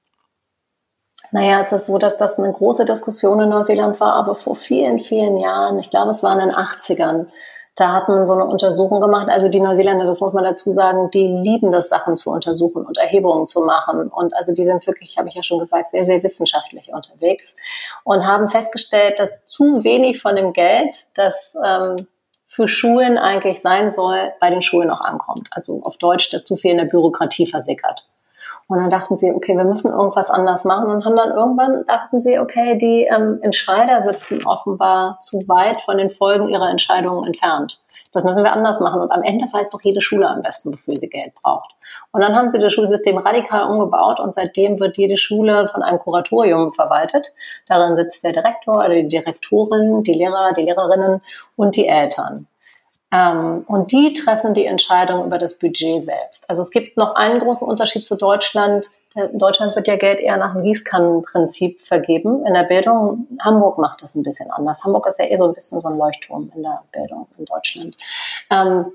[1.34, 5.00] Naja, es ist so, dass das eine große Diskussion in Neuseeland war, aber vor vielen,
[5.00, 7.26] vielen Jahren, ich glaube, es war in den 80ern,
[7.76, 9.30] da hat man so eine Untersuchung gemacht.
[9.30, 13.00] Also die Neuseeländer, das muss man dazu sagen, die lieben das, Sachen zu untersuchen und
[13.00, 14.10] Erhebungen zu machen.
[14.10, 17.56] Und also die sind wirklich, habe ich ja schon gesagt, sehr, sehr wissenschaftlich unterwegs
[18.04, 22.08] und haben festgestellt, dass zu wenig von dem Geld, das ähm,
[22.46, 25.50] für Schulen eigentlich sein soll, bei den Schulen auch ankommt.
[25.54, 28.08] Also auf Deutsch, dass zu viel in der Bürokratie versickert.
[28.68, 32.22] Und dann dachten sie, okay, wir müssen irgendwas anders machen und haben dann irgendwann dachten
[32.22, 37.80] sie, okay, die ähm, Entscheider sitzen offenbar zu weit von den Folgen ihrer Entscheidungen entfernt.
[38.14, 39.02] Das müssen wir anders machen.
[39.02, 41.72] Und am Ende weiß doch jede Schule am besten, wofür sie Geld braucht.
[42.12, 46.00] Und dann haben sie das Schulsystem radikal umgebaut und seitdem wird jede Schule von einem
[46.00, 47.34] Kuratorium verwaltet.
[47.68, 51.22] Darin sitzt der Direktor oder die Direktorin, die Lehrer, die Lehrerinnen
[51.56, 52.48] und die Eltern.
[53.14, 56.50] Ähm, und die treffen die Entscheidung über das Budget selbst.
[56.50, 58.90] Also es gibt noch einen großen Unterschied zu Deutschland.
[59.14, 62.44] In Deutschland wird ja Geld eher nach dem Gießkannenprinzip vergeben.
[62.48, 64.84] In der Bildung, Hamburg macht das ein bisschen anders.
[64.84, 67.96] Hamburg ist ja eh so ein bisschen so ein Leuchtturm in der Bildung in Deutschland.
[68.50, 68.88] Ähm,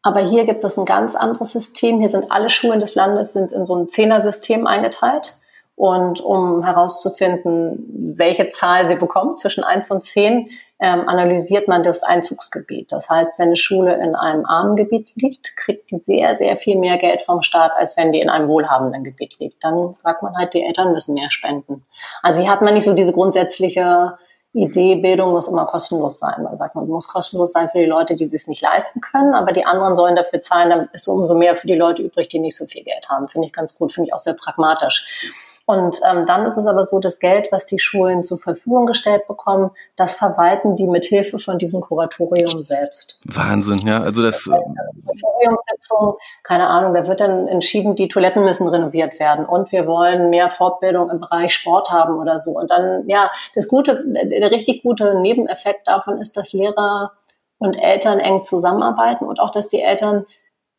[0.00, 1.98] aber hier gibt es ein ganz anderes System.
[2.00, 5.37] Hier sind alle Schulen des Landes sind in so ein Zehnersystem eingeteilt.
[5.78, 12.02] Und um herauszufinden, welche Zahl sie bekommt zwischen eins und zehn, ähm, analysiert man das
[12.02, 12.90] Einzugsgebiet.
[12.90, 16.76] Das heißt, wenn eine Schule in einem armen Gebiet liegt, kriegt die sehr, sehr viel
[16.76, 19.62] mehr Geld vom Staat, als wenn die in einem wohlhabenden Gebiet liegt.
[19.62, 21.86] Dann sagt man halt, die Eltern müssen mehr spenden.
[22.24, 24.18] Also hier hat man nicht so diese grundsätzliche
[24.54, 26.42] Idee, Bildung muss immer kostenlos sein.
[26.42, 29.52] Man sagt, man muss kostenlos sein für die Leute, die es nicht leisten können, aber
[29.52, 32.56] die anderen sollen dafür zahlen, dann ist umso mehr für die Leute übrig, die nicht
[32.56, 33.28] so viel Geld haben.
[33.28, 35.57] Finde ich ganz gut, finde ich auch sehr pragmatisch.
[35.68, 39.28] Und ähm, dann ist es aber so, das Geld, was die Schulen zur Verfügung gestellt
[39.28, 43.18] bekommen, das verwalten die mit Hilfe von diesem Kuratorium selbst.
[43.26, 44.00] Wahnsinn, ja.
[44.00, 44.44] Also das.
[44.44, 49.86] das Kuratoriumssitzung, keine Ahnung, da wird dann entschieden, die Toiletten müssen renoviert werden und wir
[49.86, 52.52] wollen mehr Fortbildung im Bereich Sport haben oder so.
[52.52, 57.12] Und dann, ja, das gute, der richtig gute Nebeneffekt davon ist, dass Lehrer
[57.58, 60.24] und Eltern eng zusammenarbeiten und auch, dass die Eltern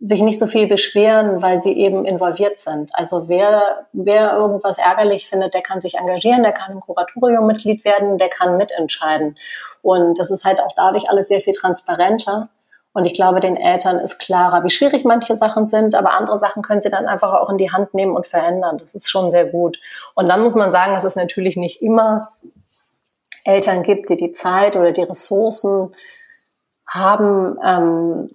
[0.01, 2.91] sich nicht so viel beschweren, weil sie eben involviert sind.
[2.93, 7.83] Also wer, wer irgendwas ärgerlich findet, der kann sich engagieren, der kann im Kuratorium Mitglied
[7.83, 9.35] werden, der kann mitentscheiden.
[9.81, 12.49] Und das ist halt auch dadurch alles sehr viel transparenter.
[12.93, 16.63] Und ich glaube, den Eltern ist klarer, wie schwierig manche Sachen sind, aber andere Sachen
[16.63, 18.77] können sie dann einfach auch in die Hand nehmen und verändern.
[18.77, 19.79] Das ist schon sehr gut.
[20.15, 22.31] Und dann muss man sagen, dass es natürlich nicht immer
[23.43, 25.91] Eltern gibt, die die Zeit oder die Ressourcen
[26.87, 28.29] haben, ähm,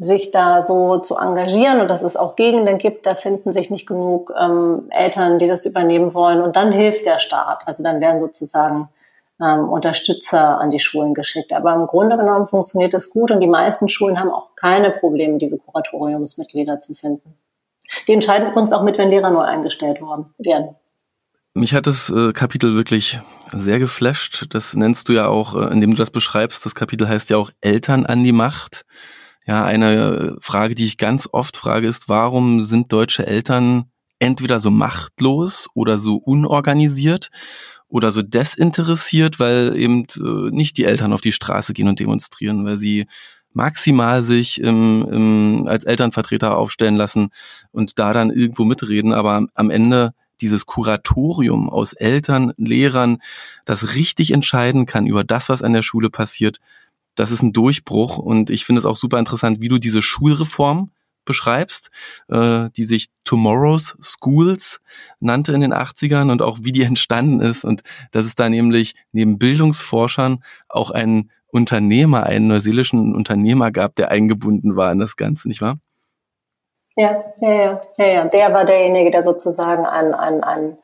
[0.00, 3.86] sich da so zu engagieren und dass es auch Gegenden gibt, da finden sich nicht
[3.86, 6.40] genug ähm, Eltern, die das übernehmen wollen.
[6.40, 7.66] Und dann hilft der Staat.
[7.66, 8.88] Also dann werden sozusagen
[9.42, 11.52] ähm, Unterstützer an die Schulen geschickt.
[11.52, 15.38] Aber im Grunde genommen funktioniert das gut und die meisten Schulen haben auch keine Probleme,
[15.38, 17.34] diese Kuratoriumsmitglieder zu finden.
[18.06, 20.76] Die entscheiden übrigens auch mit, wenn Lehrer neu eingestellt worden werden.
[21.54, 23.18] Mich hat das äh, Kapitel wirklich
[23.52, 24.46] sehr geflasht.
[24.50, 26.64] Das nennst du ja auch, äh, indem du das beschreibst.
[26.64, 28.84] Das Kapitel heißt ja auch Eltern an die Macht.
[29.48, 33.86] Ja, eine Frage, die ich ganz oft frage, ist, warum sind deutsche Eltern
[34.18, 37.30] entweder so machtlos oder so unorganisiert
[37.88, 42.66] oder so desinteressiert, weil eben äh, nicht die Eltern auf die Straße gehen und demonstrieren,
[42.66, 43.06] weil sie
[43.54, 47.30] maximal sich im, im, als Elternvertreter aufstellen lassen
[47.72, 53.22] und da dann irgendwo mitreden, aber am Ende dieses Kuratorium aus Eltern, Lehrern,
[53.64, 56.60] das richtig entscheiden kann über das, was an der Schule passiert,
[57.18, 60.92] das ist ein Durchbruch und ich finde es auch super interessant, wie du diese Schulreform
[61.24, 61.90] beschreibst,
[62.28, 64.80] äh, die sich Tomorrow's Schools
[65.20, 68.94] nannte in den 80ern und auch wie die entstanden ist und dass es da nämlich
[69.12, 75.48] neben Bildungsforschern auch einen Unternehmer, einen neuseelischen Unternehmer gab, der eingebunden war in das Ganze,
[75.48, 75.78] nicht wahr?
[76.96, 78.24] Ja, ja, ja, ja, ja.
[78.24, 80.78] Der war derjenige, der sozusagen ein, ein, ein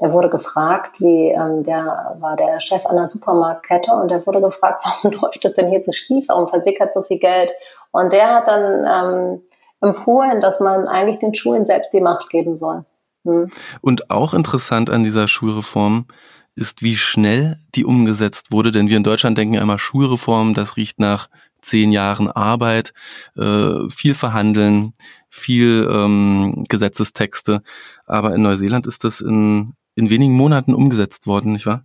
[0.00, 4.84] der wurde gefragt, wie ähm, der war der Chef einer Supermarktkette und der wurde gefragt,
[5.02, 7.52] warum läuft das denn hier so schief, warum versickert so viel Geld?
[7.92, 9.42] Und der hat dann ähm,
[9.80, 12.84] empfohlen, dass man eigentlich den Schulen selbst die Macht geben soll.
[13.24, 13.50] Hm.
[13.80, 16.06] Und auch interessant an dieser Schulreform
[16.54, 20.98] ist, wie schnell die umgesetzt wurde, denn wir in Deutschland denken immer Schulreform, das riecht
[20.98, 21.28] nach
[21.62, 22.92] zehn Jahren Arbeit,
[23.36, 24.94] äh, viel verhandeln,
[25.28, 27.62] viel ähm, Gesetzestexte,
[28.06, 31.84] aber in Neuseeland ist das in, in wenigen Monaten umgesetzt worden, nicht wahr?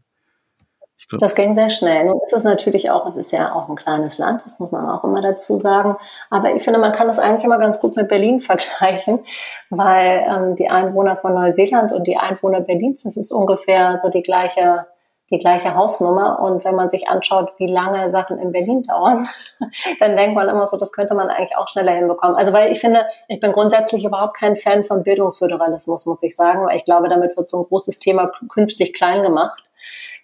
[1.19, 2.05] Das ging sehr schnell.
[2.05, 4.89] Nun ist es natürlich auch, es ist ja auch ein kleines Land, das muss man
[4.89, 5.97] auch immer dazu sagen.
[6.29, 9.19] Aber ich finde, man kann das eigentlich immer ganz gut mit Berlin vergleichen,
[9.69, 14.23] weil ähm, die Einwohner von Neuseeland und die Einwohner Berlins, das ist ungefähr so die
[14.23, 14.87] gleiche
[15.31, 16.39] die gleiche Hausnummer.
[16.39, 19.27] Und wenn man sich anschaut, wie lange Sachen in Berlin dauern,
[19.99, 22.35] dann denkt man immer so, das könnte man eigentlich auch schneller hinbekommen.
[22.35, 26.65] Also weil ich finde, ich bin grundsätzlich überhaupt kein Fan von Bildungsföderalismus, muss ich sagen,
[26.65, 29.64] weil ich glaube, damit wird so ein großes Thema künstlich klein gemacht.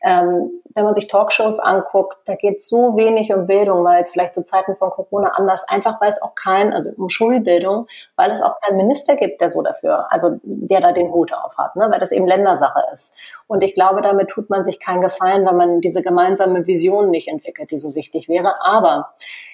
[0.03, 4.35] Ähm, wenn man sich Talkshows anguckt, da geht so wenig um Bildung, weil jetzt vielleicht
[4.35, 8.41] zu Zeiten von Corona anders, einfach weil es auch kein, also um Schulbildung, weil es
[8.41, 11.87] auch keinen Minister gibt, der so dafür, also der da den Hut auf hat, ne,
[11.91, 13.15] weil das eben Ländersache ist.
[13.47, 17.27] Und ich glaube, damit tut man sich keinen Gefallen, wenn man diese gemeinsame Vision nicht
[17.27, 18.61] entwickelt, die so wichtig wäre.
[18.61, 19.13] Aber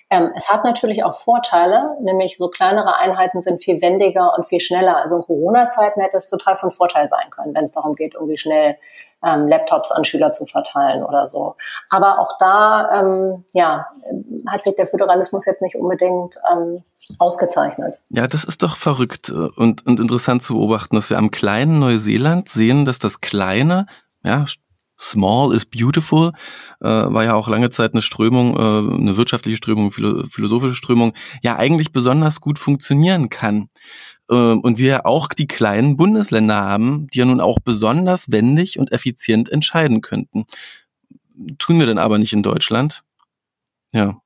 [0.10, 4.62] ähm, es hat natürlich auch Vorteile, nämlich so kleinere Einheiten sind viel wendiger und viel
[4.62, 4.98] schneller.
[4.98, 8.38] Also in Corona-Zeiten hätte es total von Vorteil sein können, wenn es darum geht, irgendwie
[8.38, 8.78] schnell
[9.26, 11.56] ähm, Laptops an Schüler zu verteilen oder so.
[11.90, 13.88] Aber auch da ähm, ja,
[14.48, 16.84] hat sich der Föderalismus jetzt nicht unbedingt ähm,
[17.20, 18.00] ausgezeichnet.
[18.10, 21.80] Ja, das ist doch verrückt äh, und, und interessant zu beobachten, dass wir am kleinen
[21.80, 23.88] Neuseeland sehen, dass das Kleine,
[24.24, 24.46] ja,
[25.00, 26.32] Small is beautiful,
[26.82, 31.56] äh, war ja auch lange Zeit eine Strömung, äh, eine wirtschaftliche Strömung, philosophische Strömung, ja
[31.58, 33.70] eigentlich besonders gut funktionieren kann.
[34.30, 38.92] Äh, und wir auch die kleinen Bundesländer haben, die ja nun auch besonders wendig und
[38.92, 40.46] effizient entscheiden könnten.
[41.60, 43.04] Tun wir denn aber nicht in Deutschland?
[43.92, 44.20] Ja.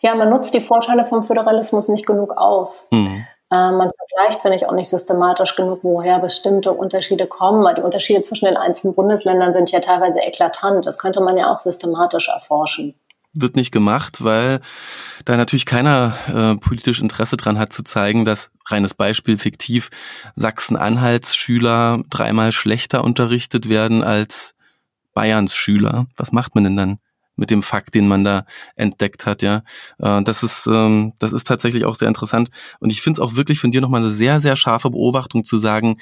[0.00, 2.88] Ja, man nutzt die Vorteile vom Föderalismus nicht genug aus.
[2.90, 3.26] Mhm.
[3.54, 7.72] Äh, man vergleicht, finde ich, auch nicht systematisch genug, woher bestimmte Unterschiede kommen.
[7.76, 10.86] Die Unterschiede zwischen den einzelnen Bundesländern sind ja teilweise eklatant.
[10.86, 12.94] Das könnte man ja auch systematisch erforschen.
[13.32, 14.60] Wird nicht gemacht, weil
[15.24, 19.90] da natürlich keiner äh, politisch Interesse dran hat zu zeigen, dass, reines Beispiel fiktiv,
[20.34, 24.54] Sachsen-Anhalts Schüler dreimal schlechter unterrichtet werden als
[25.14, 26.06] Bayerns Schüler.
[26.16, 26.98] Was macht man denn dann?
[27.36, 29.62] Mit dem Fakt, den man da entdeckt hat, ja.
[29.98, 32.50] Äh, das ist, ähm, das ist tatsächlich auch sehr interessant.
[32.80, 35.58] Und ich finde es auch wirklich von dir nochmal eine sehr, sehr scharfe Beobachtung zu
[35.58, 35.96] sagen,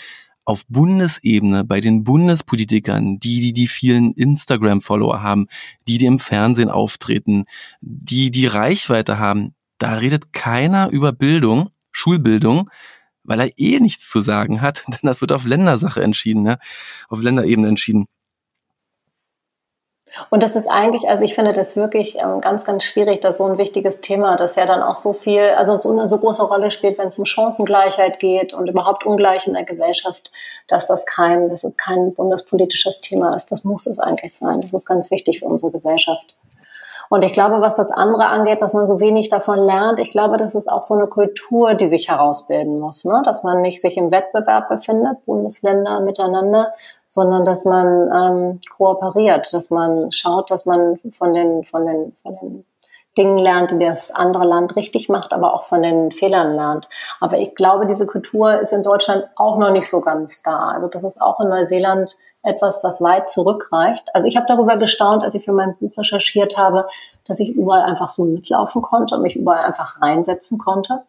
[0.44, 5.46] auf Bundesebene bei den Bundespolitikern, die, die die vielen Instagram-Follower haben,
[5.86, 7.44] die, die im Fernsehen auftreten,
[7.80, 12.70] die die Reichweite haben, da redet keiner über Bildung, Schulbildung,
[13.24, 16.58] weil er eh nichts zu sagen hat, denn das wird auf Ländersache entschieden, ja,
[17.08, 18.06] auf Länderebene entschieden.
[20.30, 23.46] Und das ist eigentlich, also ich finde das wirklich ähm, ganz, ganz schwierig, dass so
[23.46, 26.70] ein wichtiges Thema, das ja dann auch so viel, also so eine so große Rolle
[26.70, 30.30] spielt, wenn es um Chancengleichheit geht und überhaupt ungleich in der Gesellschaft,
[30.68, 33.50] dass das kein, dass es kein bundespolitisches Thema ist.
[33.52, 34.60] Das muss es eigentlich sein.
[34.60, 36.34] Das ist ganz wichtig für unsere Gesellschaft.
[37.12, 40.38] Und ich glaube, was das andere angeht, dass man so wenig davon lernt, ich glaube,
[40.38, 43.20] das ist auch so eine Kultur, die sich herausbilden muss, ne?
[43.22, 46.72] dass man nicht sich im Wettbewerb befindet, Bundesländer miteinander,
[47.12, 52.38] sondern dass man ähm, kooperiert, dass man schaut, dass man von den, von den, von
[52.40, 52.64] den
[53.18, 56.88] Dingen lernt, die das andere Land richtig macht, aber auch von den Fehlern lernt.
[57.20, 60.70] Aber ich glaube, diese Kultur ist in Deutschland auch noch nicht so ganz da.
[60.70, 64.08] Also das ist auch in Neuseeland etwas, was weit zurückreicht.
[64.14, 66.88] Also ich habe darüber gestaunt, als ich für mein Buch recherchiert habe,
[67.26, 71.02] dass ich überall einfach so mitlaufen konnte und mich überall einfach reinsetzen konnte.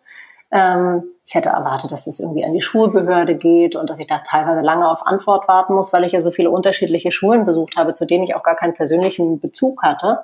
[0.53, 4.19] Ähm, ich hätte erwartet, dass es irgendwie an die Schulbehörde geht und dass ich da
[4.19, 7.93] teilweise lange auf Antwort warten muss, weil ich ja so viele unterschiedliche Schulen besucht habe,
[7.93, 10.19] zu denen ich auch gar keinen persönlichen Bezug hatte.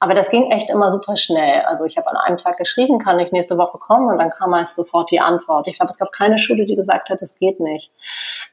[0.00, 1.62] Aber das ging echt immer super schnell.
[1.62, 4.50] Also ich habe an einem Tag geschrieben, kann ich nächste Woche kommen und dann kam
[4.50, 5.66] meist sofort die Antwort.
[5.66, 7.90] Ich glaube, es gab keine Schule, die gesagt hat, es geht nicht.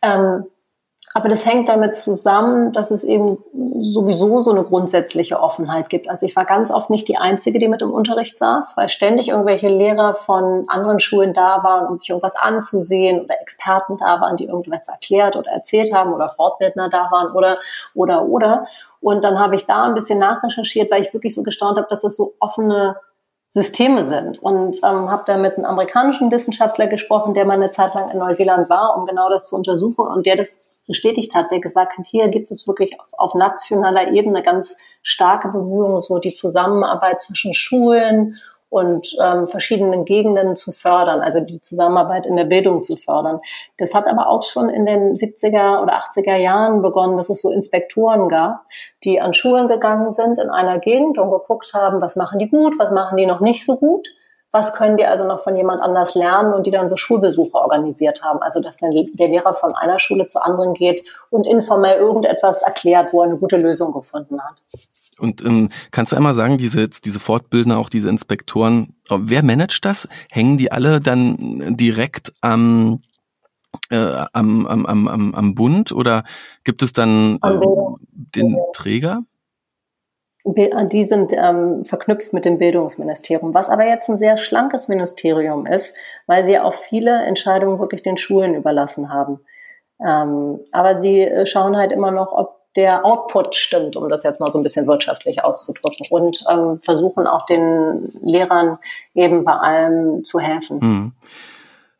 [0.02, 0.46] Ähm,
[1.13, 3.38] Aber das hängt damit zusammen, dass es eben
[3.80, 6.10] sowieso so eine grundsätzliche Offenheit gibt.
[6.10, 9.30] Also ich war ganz oft nicht die Einzige, die mit im Unterricht saß, weil ständig
[9.30, 14.38] irgendwelche Lehrer von anderen Schulen da waren, um sich irgendwas anzusehen oder Experten da waren,
[14.38, 17.58] die irgendwas erklärt oder erzählt haben oder Fortbildner da waren oder,
[17.93, 18.67] oder, oder.
[19.02, 22.04] Und dann habe ich da ein bisschen nachrecherchiert, weil ich wirklich so gestaunt habe, dass
[22.04, 22.95] das so offene
[23.47, 24.41] Systeme sind.
[24.41, 28.17] Und ähm, habe da mit einem amerikanischen Wissenschaftler gesprochen, der mal eine Zeit lang in
[28.17, 30.62] Neuseeland war, um genau das zu untersuchen und der das
[30.92, 35.48] bestätigt hat, der gesagt hat, hier gibt es wirklich auf, auf nationaler Ebene ganz starke
[35.48, 42.26] Bemühungen, so die Zusammenarbeit zwischen Schulen und ähm, verschiedenen Gegenden zu fördern, also die Zusammenarbeit
[42.26, 43.40] in der Bildung zu fördern.
[43.78, 47.52] Das hat aber auch schon in den 70er oder 80er Jahren begonnen, dass es so
[47.52, 48.66] Inspektoren gab,
[49.06, 52.78] die an Schulen gegangen sind in einer Gegend und geguckt haben, was machen die gut,
[52.78, 54.08] was machen die noch nicht so gut
[54.52, 58.22] was können die also noch von jemand anders lernen und die dann so Schulbesuche organisiert
[58.22, 58.42] haben.
[58.42, 63.14] Also dass dann der Lehrer von einer Schule zur anderen geht und informell irgendetwas erklärt,
[63.14, 64.62] wo er eine gute Lösung gefunden hat.
[65.20, 70.08] Und ähm, kannst du einmal sagen, diese, diese Fortbildner, auch diese Inspektoren, wer managt das?
[70.32, 73.02] Hängen die alle dann direkt am,
[73.90, 73.98] äh,
[74.34, 76.24] am, am, am, am Bund oder
[76.64, 77.60] gibt es dann äh,
[78.14, 79.22] den Träger?
[80.44, 85.96] Die sind ähm, verknüpft mit dem Bildungsministerium, was aber jetzt ein sehr schlankes Ministerium ist,
[86.26, 89.40] weil sie auch viele Entscheidungen wirklich den Schulen überlassen haben.
[90.04, 94.40] Ähm, aber sie äh, schauen halt immer noch, ob der Output stimmt, um das jetzt
[94.40, 98.78] mal so ein bisschen wirtschaftlich auszudrücken und ähm, versuchen auch den Lehrern
[99.14, 100.82] eben bei allem zu helfen.
[100.82, 101.12] Hm.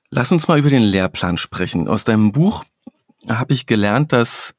[0.10, 1.88] Lass uns mal über den Lehrplan sprechen.
[1.88, 2.64] Aus deinem Buch
[3.30, 4.54] habe ich gelernt, dass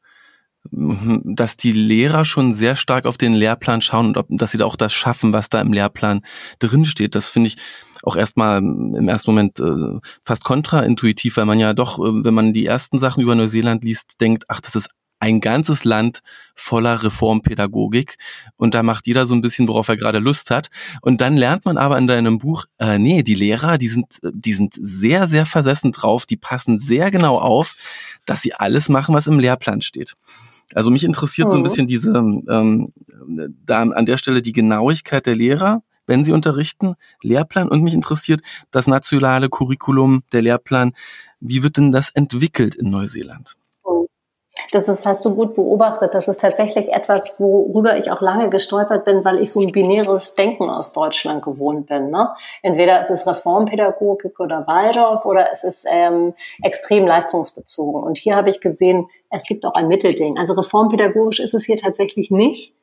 [0.70, 4.64] dass die Lehrer schon sehr stark auf den Lehrplan schauen und ob, dass sie da
[4.64, 6.22] auch das schaffen, was da im Lehrplan
[6.60, 7.14] drinsteht.
[7.14, 7.56] Das finde ich
[8.02, 12.52] auch erstmal im ersten Moment äh, fast kontraintuitiv, weil man ja doch, äh, wenn man
[12.52, 14.90] die ersten Sachen über Neuseeland liest, denkt, ach, das ist
[15.22, 16.20] ein ganzes Land
[16.56, 18.18] voller Reformpädagogik
[18.56, 20.68] und da macht jeder so ein bisschen, worauf er gerade Lust hat.
[21.00, 24.52] Und dann lernt man aber in deinem Buch, äh, nee, die Lehrer, die sind, die
[24.52, 27.76] sind sehr, sehr versessen drauf, die passen sehr genau auf,
[28.26, 30.14] dass sie alles machen, was im Lehrplan steht.
[30.74, 31.50] Also mich interessiert mhm.
[31.50, 31.64] so ein mhm.
[31.64, 32.92] bisschen diese, ähm,
[33.64, 38.42] da an der Stelle die Genauigkeit der Lehrer, wenn sie unterrichten, Lehrplan und mich interessiert
[38.70, 40.92] das nationale Curriculum, der Lehrplan.
[41.40, 43.56] Wie wird denn das entwickelt in Neuseeland?
[44.70, 46.14] Das ist, hast du gut beobachtet.
[46.14, 50.34] Das ist tatsächlich etwas, worüber ich auch lange gestolpert bin, weil ich so ein binäres
[50.34, 52.10] Denken aus Deutschland gewohnt bin.
[52.10, 52.30] Ne?
[52.62, 58.02] Entweder es ist Reformpädagogik oder Waldorf oder es ist ähm, extrem leistungsbezogen.
[58.02, 60.38] Und hier habe ich gesehen, es gibt auch ein Mittelding.
[60.38, 62.74] Also reformpädagogisch ist es hier tatsächlich nicht.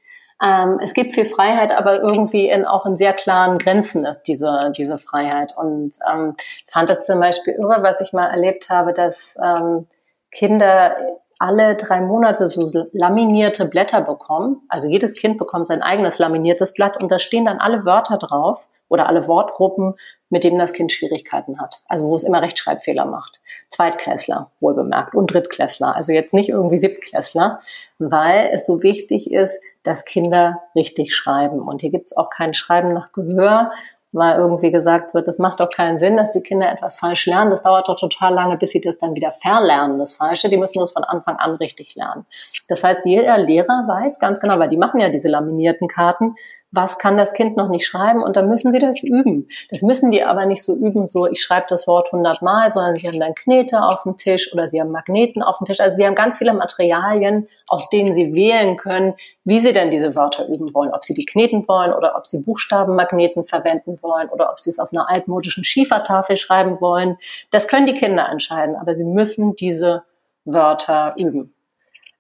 [0.42, 4.72] Ähm, es gibt viel Freiheit, aber irgendwie in, auch in sehr klaren Grenzen ist diese,
[4.76, 5.56] diese Freiheit.
[5.58, 6.36] Und ähm,
[6.68, 9.88] fand es zum Beispiel irre, was ich mal erlebt habe, dass ähm,
[10.32, 10.96] Kinder
[11.40, 14.62] alle drei Monate so laminierte Blätter bekommen.
[14.68, 18.68] Also jedes Kind bekommt sein eigenes laminiertes Blatt und da stehen dann alle Wörter drauf
[18.90, 19.96] oder alle Wortgruppen,
[20.30, 21.82] mit denen das Kind Schwierigkeiten hat.
[21.88, 23.40] Also wo es immer Rechtschreibfehler macht.
[23.70, 25.96] Zweitklässler, wohlbemerkt, und Drittklässler.
[25.96, 27.62] Also jetzt nicht irgendwie Siebtklässler,
[28.00, 31.62] weil es so wichtig ist, dass Kinder richtig schreiben.
[31.62, 33.72] Und hier gibt es auch kein Schreiben nach Gehör,
[34.12, 37.52] weil irgendwie gesagt wird, das macht doch keinen Sinn, dass die Kinder etwas falsch lernen.
[37.52, 40.50] Das dauert doch total lange, bis sie das dann wieder verlernen, das Falsche.
[40.50, 42.26] Die müssen das von Anfang an richtig lernen.
[42.68, 46.36] Das heißt, jeder Lehrer weiß ganz genau, weil die machen ja diese laminierten Karten,
[46.72, 49.48] was kann das Kind noch nicht schreiben und dann müssen sie das üben.
[49.72, 53.08] Das müssen die aber nicht so üben, so ich schreibe das Wort hundertmal, sondern sie
[53.08, 55.80] haben dann Knete auf dem Tisch oder sie haben Magneten auf dem Tisch.
[55.80, 60.16] Also sie haben ganz viele Materialien, aus denen sie wählen können, wie sie denn diese
[60.16, 60.94] Wörter üben wollen.
[60.94, 64.80] Ob sie die kneten wollen oder ob sie Buchstabenmagneten verwenden wollen oder ob sie es
[64.80, 67.18] auf einer altmodischen Schiefertafel schreiben wollen.
[67.50, 70.04] Das können die Kinder entscheiden, aber sie müssen diese
[70.46, 71.54] Wörter üben.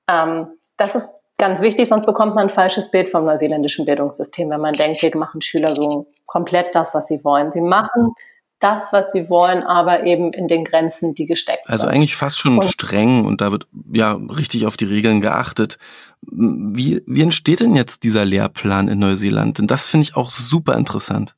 [0.07, 4.61] Ähm, das ist ganz wichtig, sonst bekommt man ein falsches Bild vom neuseeländischen Bildungssystem, wenn
[4.61, 7.51] man denkt, hier machen Schüler so komplett das, was sie wollen.
[7.51, 8.13] Sie machen
[8.59, 11.87] das, was sie wollen, aber eben in den Grenzen, die gesteckt also sind.
[11.87, 15.77] Also eigentlich fast schon und streng und da wird ja richtig auf die Regeln geachtet.
[16.21, 19.57] Wie, wie entsteht denn jetzt dieser Lehrplan in Neuseeland?
[19.57, 21.35] Denn das finde ich auch super interessant.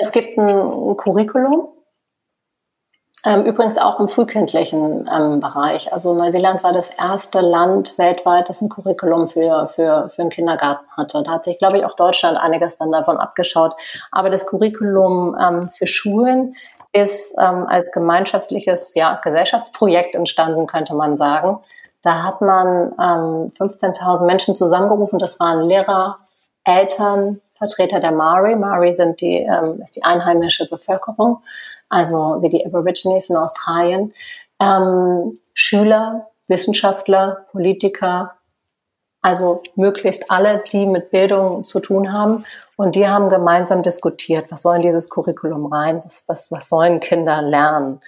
[0.00, 1.68] Es gibt ein Curriculum,
[3.24, 5.92] übrigens auch im frühkindlichen ähm, Bereich.
[5.92, 10.86] Also Neuseeland war das erste Land weltweit, das ein Curriculum für, für, für einen Kindergarten
[10.96, 11.22] hatte.
[11.22, 13.74] Da hat sich, glaube ich, auch Deutschland einiges dann davon abgeschaut.
[14.10, 16.54] Aber das Curriculum ähm, für Schulen
[16.92, 21.58] ist ähm, als gemeinschaftliches ja, Gesellschaftsprojekt entstanden, könnte man sagen.
[22.02, 25.18] Da hat man ähm, 15.000 Menschen zusammengerufen.
[25.18, 26.18] Das waren Lehrer,
[26.64, 28.56] Eltern, Vertreter der Maori.
[28.56, 31.42] Maori sind die, ähm, ist die einheimische Bevölkerung
[31.90, 34.14] also wie die Aborigines in Australien,
[34.60, 38.32] ähm, Schüler, Wissenschaftler, Politiker,
[39.22, 42.44] also möglichst alle, die mit Bildung zu tun haben.
[42.76, 47.00] Und die haben gemeinsam diskutiert, was soll in dieses Curriculum rein, was, was, was sollen
[47.00, 48.00] Kinder lernen.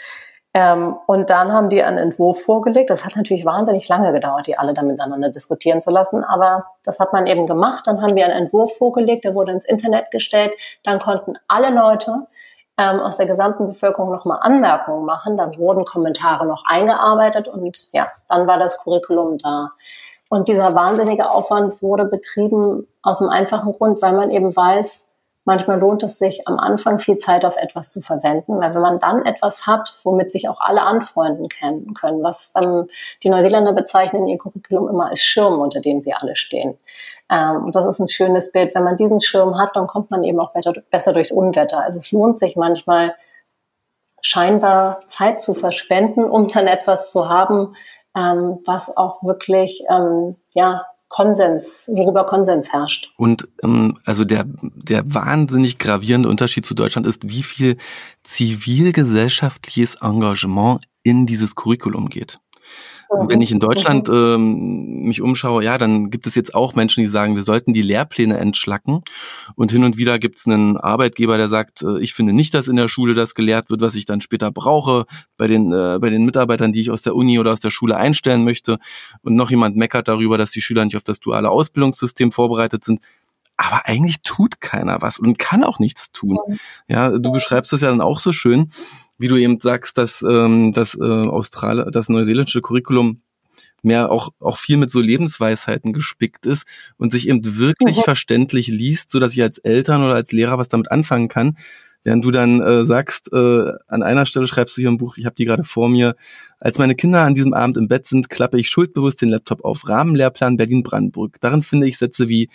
[0.55, 2.91] Ähm, und dann haben die einen Entwurf vorgelegt.
[2.91, 6.25] Das hat natürlich wahnsinnig lange gedauert, die alle da miteinander diskutieren zu lassen.
[6.25, 7.87] Aber das hat man eben gemacht.
[7.87, 10.53] Dann haben wir einen Entwurf vorgelegt, der wurde ins Internet gestellt.
[10.85, 12.17] Dann konnten alle Leute
[12.79, 15.37] ähm, aus der gesamten Bevölkerung nochmal Anmerkungen machen.
[15.37, 19.71] Dann wurden Kommentare noch eingearbeitet und ja, dann war das Curriculum da.
[20.29, 25.13] Und dieser wahnsinnige Aufwand wurde betrieben aus dem einfachen Grund, weil man eben weiß,
[25.45, 28.99] manchmal lohnt es sich am Anfang viel Zeit auf etwas zu verwenden, weil wenn man
[28.99, 32.89] dann etwas hat, womit sich auch alle anfreunden können, was ähm,
[33.23, 36.79] die Neuseeländer bezeichnen ihr Curriculum immer als Schirm, unter dem sie alle stehen.
[37.33, 38.75] Ähm, und das ist ein schönes Bild.
[38.75, 41.83] Wenn man diesen Schirm hat, dann kommt man eben auch besser, durchs Unwetter.
[41.83, 43.15] Also es lohnt sich manchmal
[44.21, 47.75] scheinbar Zeit zu verschwenden, um dann etwas zu haben,
[48.15, 53.13] ähm, was auch wirklich ähm, ja Konsens, worüber Konsens herrscht.
[53.17, 57.77] Und ähm, also der, der wahnsinnig gravierende Unterschied zu Deutschland ist, wie viel
[58.23, 62.39] zivilgesellschaftliches Engagement in dieses Curriculum geht.
[63.29, 64.15] Wenn ich in Deutschland mhm.
[64.15, 67.83] ähm, mich umschaue, ja, dann gibt es jetzt auch Menschen, die sagen, wir sollten die
[67.83, 69.03] Lehrpläne entschlacken.
[69.55, 72.69] Und hin und wieder gibt es einen Arbeitgeber, der sagt, äh, ich finde nicht, dass
[72.69, 75.05] in der Schule das gelehrt wird, was ich dann später brauche,
[75.37, 77.97] bei den, äh, bei den Mitarbeitern, die ich aus der Uni oder aus der Schule
[77.97, 78.79] einstellen möchte.
[79.23, 83.01] Und noch jemand meckert darüber, dass die Schüler nicht auf das duale Ausbildungssystem vorbereitet sind
[83.59, 86.39] aber eigentlich tut keiner was und kann auch nichts tun.
[86.89, 88.73] Ja, du beschreibst das ja dann auch so schön
[89.23, 93.23] wie du eben sagst, dass ähm, das äh, Austral das neuseeländische Curriculum
[93.83, 96.65] mehr auch, auch viel mit so Lebensweisheiten gespickt ist
[96.99, 98.03] und sich eben wirklich mhm.
[98.03, 101.57] verständlich liest, so dass ich als Eltern oder als Lehrer was damit anfangen kann.
[102.05, 105.25] Während du dann äh, sagst, äh, an einer Stelle schreibst du hier im Buch, ich
[105.25, 106.17] habe die gerade vor mir,
[106.59, 109.89] als meine Kinder an diesem Abend im Bett sind, klappe ich schuldbewusst den Laptop auf.
[109.89, 111.41] Rahmenlehrplan Berlin-Brandenburg.
[111.41, 112.49] Darin finde ich Sätze wie,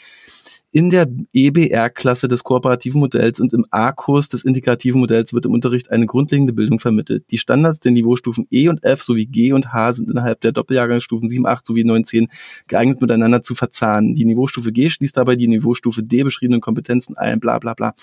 [0.72, 5.92] in der EBR-Klasse des kooperativen Modells und im A-Kurs des integrativen Modells wird im Unterricht
[5.92, 7.26] eine grundlegende Bildung vermittelt.
[7.32, 11.30] Die Standards der Niveaustufen E und F sowie G und H sind innerhalb der Doppeljahrgangsstufen
[11.30, 12.28] 7, 8 sowie 9, 10
[12.68, 14.14] geeignet miteinander zu verzahnen.
[14.14, 17.94] Die Niveaustufe G schließt dabei die Niveaustufe D beschriebenen Kompetenzen ein, bla bla bla.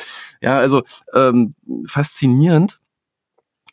[0.40, 1.54] Ja, also ähm,
[1.86, 2.80] faszinierend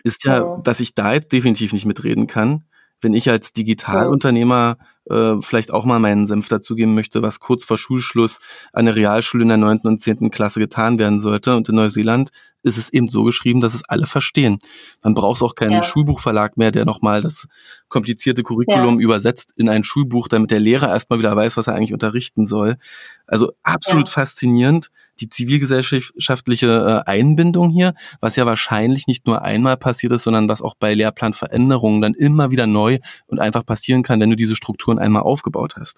[0.03, 2.65] ist ja, ja, dass ich da jetzt definitiv nicht mitreden kann
[3.01, 4.77] wenn ich als Digitalunternehmer
[5.09, 8.39] äh, vielleicht auch mal meinen Senf dazugeben möchte, was kurz vor Schulschluss
[8.73, 11.55] an der Realschule in der neunten und zehnten Klasse getan werden sollte.
[11.55, 12.31] Und in Neuseeland
[12.63, 14.59] ist es eben so geschrieben, dass es alle verstehen.
[15.01, 15.83] Dann braucht es auch keinen ja.
[15.83, 17.47] Schulbuchverlag mehr, der nochmal das
[17.87, 19.03] komplizierte Curriculum ja.
[19.03, 22.77] übersetzt in ein Schulbuch, damit der Lehrer erstmal wieder weiß, was er eigentlich unterrichten soll.
[23.25, 24.13] Also absolut ja.
[24.13, 30.49] faszinierend, die zivilgesellschaftliche äh, Einbindung hier, was ja wahrscheinlich nicht nur einmal passiert ist, sondern
[30.49, 34.55] was auch bei Lehrplanveränderungen dann immer wieder neu und einfach passieren kann, wenn du diese
[34.91, 35.97] Strukturen einmal aufgebaut hast.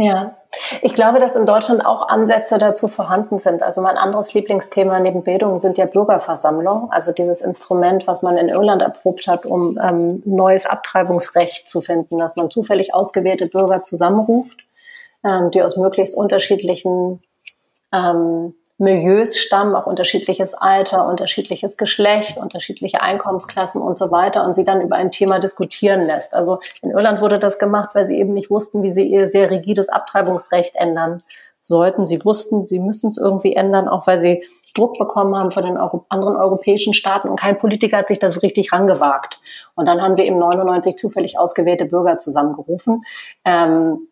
[0.00, 0.36] Ja,
[0.80, 3.64] ich glaube, dass in Deutschland auch Ansätze dazu vorhanden sind.
[3.64, 8.48] Also mein anderes Lieblingsthema neben Bildung sind ja Bürgerversammlungen, also dieses Instrument, was man in
[8.48, 14.60] Irland erprobt hat, um ähm, neues Abtreibungsrecht zu finden, dass man zufällig ausgewählte Bürger zusammenruft,
[15.24, 17.20] ähm, die aus möglichst unterschiedlichen
[17.92, 24.64] ähm, Milieus stammen, auch unterschiedliches Alter, unterschiedliches Geschlecht, unterschiedliche Einkommensklassen und so weiter und sie
[24.64, 26.32] dann über ein Thema diskutieren lässt.
[26.32, 29.50] Also in Irland wurde das gemacht, weil sie eben nicht wussten, wie sie ihr sehr
[29.50, 31.22] rigides Abtreibungsrecht ändern
[31.60, 32.04] sollten.
[32.04, 35.76] Sie wussten, sie müssen es irgendwie ändern, auch weil sie Druck bekommen haben von den
[35.76, 39.40] Euro anderen europäischen Staaten und kein Politiker hat sich da so richtig rangewagt.
[39.74, 43.02] Und dann haben sie eben 99 zufällig ausgewählte Bürger zusammengerufen.
[43.44, 44.08] Ähm,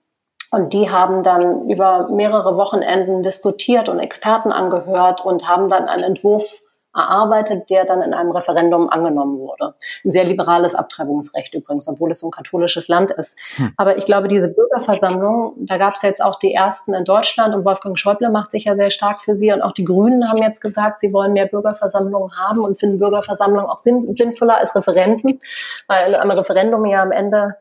[0.51, 6.05] und die haben dann über mehrere Wochenenden diskutiert und Experten angehört und haben dann einen
[6.05, 6.63] Entwurf
[6.97, 9.75] erarbeitet, der dann in einem Referendum angenommen wurde.
[10.05, 13.39] Ein sehr liberales Abtreibungsrecht übrigens, obwohl es so ein katholisches Land ist.
[13.57, 13.73] Hm.
[13.77, 17.65] Aber ich glaube, diese Bürgerversammlung, da gab es jetzt auch die ersten in Deutschland und
[17.65, 20.61] Wolfgang Schäuble macht sich ja sehr stark für sie und auch die Grünen haben jetzt
[20.61, 25.41] gesagt, sie wollen mehr Bürgerversammlungen haben und finden Bürgerversammlungen auch sinn sinnvoller als Referenten,
[25.87, 27.57] weil am Referendum ja am Ende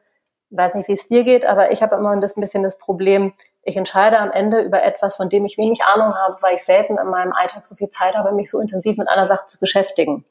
[0.56, 3.34] weiß nicht, wie es dir geht, aber ich habe immer das ein bisschen das Problem,
[3.64, 6.98] ich entscheide am Ende über etwas, von dem ich wenig Ahnung habe, weil ich selten
[6.98, 10.24] in meinem Alltag so viel Zeit habe, mich so intensiv mit einer Sache zu beschäftigen.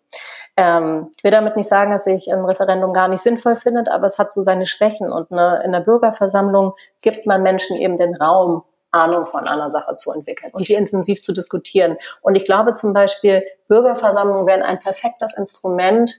[0.57, 4.07] Ähm, ich will damit nicht sagen, dass ich ein Referendum gar nicht sinnvoll finde, aber
[4.07, 8.15] es hat so seine Schwächen und eine, in der Bürgerversammlung gibt man Menschen eben den
[8.17, 8.63] Raum,
[8.95, 11.99] Ahnung von einer Sache zu entwickeln und die intensiv zu diskutieren.
[12.23, 16.17] Und ich glaube zum Beispiel, Bürgerversammlungen wären ein perfektes Instrument,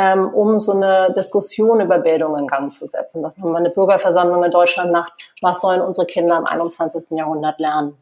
[0.00, 3.68] ähm, um so eine Diskussion über Bildung in Gang zu setzen, dass man mal eine
[3.68, 7.10] Bürgerversammlung in Deutschland macht, was sollen unsere Kinder im 21.
[7.10, 7.98] Jahrhundert lernen.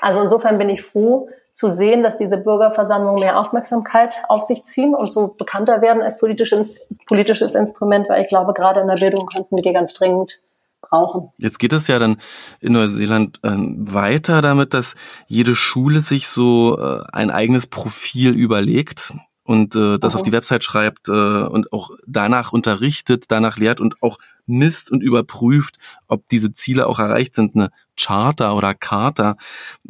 [0.00, 4.94] Also insofern bin ich froh, zu sehen, dass diese Bürgerversammlungen mehr Aufmerksamkeit auf sich ziehen
[4.94, 6.76] und so bekannter werden als politisches,
[7.06, 10.40] politisches Instrument, weil ich glaube, gerade in der Bildung könnten wir die ganz dringend
[10.80, 11.30] brauchen.
[11.38, 12.16] Jetzt geht es ja dann
[12.60, 14.94] in Neuseeland äh, weiter damit, dass
[15.26, 19.12] jede Schule sich so äh, ein eigenes Profil überlegt
[19.44, 20.20] und äh, das okay.
[20.20, 25.02] auf die Website schreibt äh, und auch danach unterrichtet, danach lehrt und auch misst und
[25.02, 25.78] überprüft,
[26.08, 27.54] ob diese Ziele auch erreicht sind.
[27.54, 29.36] Eine Charter oder Charta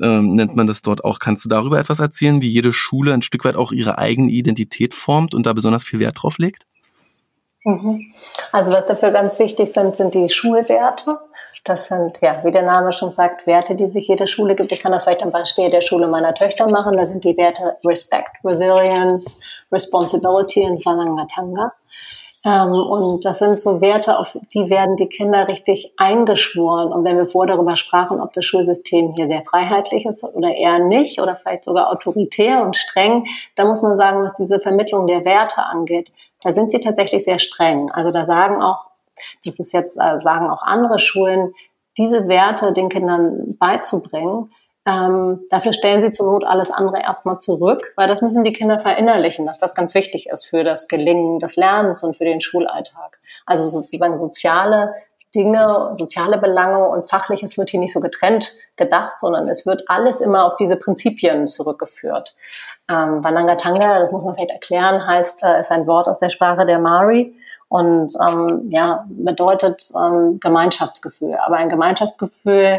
[0.01, 1.19] ähm, nennt man das dort auch.
[1.19, 4.95] Kannst du darüber etwas erzählen, wie jede Schule ein Stück weit auch ihre eigene Identität
[4.95, 6.67] formt und da besonders viel Wert drauf legt?
[7.65, 8.13] Mhm.
[8.53, 11.19] Also was dafür ganz wichtig sind, sind die Schulwerte.
[11.65, 14.71] Das sind, ja, wie der Name schon sagt, Werte, die sich jede Schule gibt.
[14.71, 16.95] Ich kann das vielleicht am Beispiel der Schule meiner Töchter machen.
[16.95, 19.41] Da sind die Werte Respect, Resilience,
[19.73, 21.73] Responsibility und Whangangatanga.
[22.45, 26.93] Ähm, und das sind so Werte, auf die werden die Kinder richtig eingeschworen.
[26.93, 30.79] Und wenn wir vorher darüber sprachen, ob das Schulsystem hier sehr freiheitlich ist oder eher
[30.79, 33.25] nicht oder vielleicht sogar autoritär und streng,
[33.57, 36.13] da muss man sagen, was diese Vermittlung der Werte angeht,
[36.43, 37.91] da sind sie tatsächlich sehr streng.
[37.93, 38.85] Also da sagen auch,
[39.45, 41.55] das ist jetzt, äh, sagen auch andere Schulen,
[41.97, 44.51] diese Werte den Kindern beizubringen,
[44.87, 48.79] ähm, dafür stellen sie zur Not alles andere erstmal zurück, weil das müssen die Kinder
[48.79, 53.19] verinnerlichen, dass das ganz wichtig ist für das Gelingen des Lernens und für den Schulalltag.
[53.47, 54.95] Also sozusagen soziale
[55.35, 60.21] Dinge, soziale Belange und Fachliches wird hier nicht so getrennt gedacht, sondern es wird alles
[60.21, 62.35] immer auf diese Prinzipien zurückgeführt.
[62.91, 66.67] Ähm, Wanangatanga, das muss man vielleicht erklären, heißt, äh, ist ein Wort aus der Sprache
[66.67, 67.35] der Mari
[67.75, 71.37] und ähm, ja, bedeutet ähm, Gemeinschaftsgefühl.
[71.45, 72.79] Aber ein Gemeinschaftsgefühl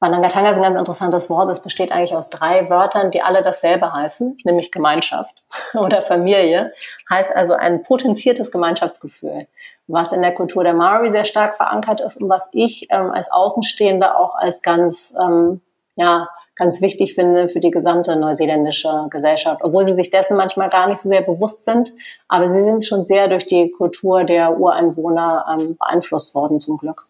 [0.00, 1.48] Wanangatanga ist ein ganz interessantes Wort.
[1.48, 5.42] Es besteht eigentlich aus drei Wörtern, die alle dasselbe heißen, nämlich Gemeinschaft
[5.74, 6.72] oder Familie.
[7.08, 9.46] Heißt also ein potenziertes Gemeinschaftsgefühl,
[9.86, 13.30] was in der Kultur der Maori sehr stark verankert ist und was ich ähm, als
[13.30, 15.62] Außenstehender auch als ganz, ähm,
[15.94, 20.88] ja, ganz wichtig finde für die gesamte neuseeländische Gesellschaft, obwohl sie sich dessen manchmal gar
[20.88, 21.92] nicht so sehr bewusst sind.
[22.28, 27.06] Aber sie sind schon sehr durch die Kultur der Ureinwohner ähm, beeinflusst worden, zum Glück.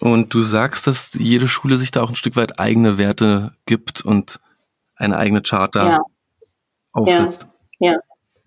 [0.00, 4.04] Und du sagst, dass jede Schule sich da auch ein Stück weit eigene Werte gibt
[4.04, 4.40] und
[4.96, 5.98] eine eigene Charta ja.
[6.92, 7.48] aufsetzt.
[7.78, 7.92] Ja,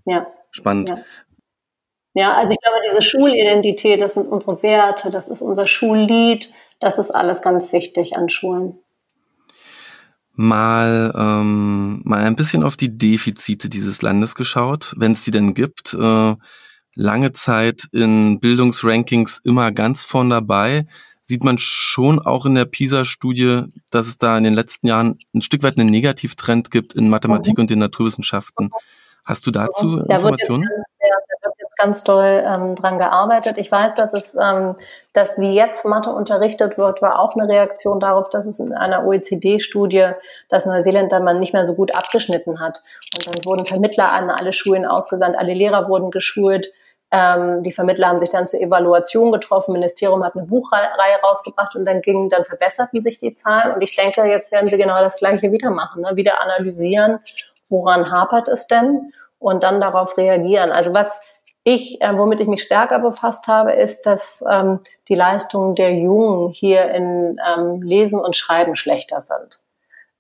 [0.06, 0.14] ja.
[0.14, 0.28] ja.
[0.52, 0.90] Spannend.
[0.90, 0.98] Ja.
[2.14, 7.00] ja, also ich glaube, diese Schulidentität, das sind unsere Werte, das ist unser Schullied, das
[7.00, 8.80] ist alles ganz wichtig an Schulen.
[10.36, 15.54] Mal, ähm, mal ein bisschen auf die Defizite dieses Landes geschaut, wenn es die denn
[15.54, 15.94] gibt.
[15.94, 16.36] Äh,
[16.96, 20.86] lange Zeit in Bildungsrankings immer ganz vorn dabei
[21.26, 25.42] sieht man schon auch in der PISA-Studie, dass es da in den letzten Jahren ein
[25.42, 27.62] Stück weit einen Negativtrend gibt in Mathematik mhm.
[27.62, 28.70] und den Naturwissenschaften.
[29.26, 30.64] Hast du dazu da Informationen?
[30.64, 33.58] Wird ganz, ja, da wird jetzt ganz doll ähm, dran gearbeitet.
[33.58, 34.76] Ich weiß, dass es, ähm,
[35.14, 39.06] dass wie jetzt Mathe unterrichtet wird, war auch eine Reaktion darauf, dass es in einer
[39.06, 40.12] OECD-Studie,
[40.50, 42.84] dass Neuseeland dann mal nicht mehr so gut abgeschnitten hat.
[43.16, 46.72] Und dann wurden Vermittler an alle Schulen ausgesandt, alle Lehrer wurden geschult.
[47.10, 49.74] Ähm, die Vermittler haben sich dann zur Evaluation getroffen.
[49.74, 50.90] Ministerium hat eine Buchreihe
[51.24, 53.74] rausgebracht und dann gingen, dann verbesserten sich die Zahlen.
[53.74, 56.16] Und ich denke, jetzt werden sie genau das Gleiche wieder machen, ne?
[56.16, 57.20] wieder analysieren,
[57.70, 60.72] woran hapert es denn und dann darauf reagieren.
[60.72, 61.22] Also was
[61.64, 66.50] ich, äh, womit ich mich stärker befasst habe, ist, dass ähm, die Leistungen der Jungen
[66.50, 69.60] hier in ähm, Lesen und Schreiben schlechter sind.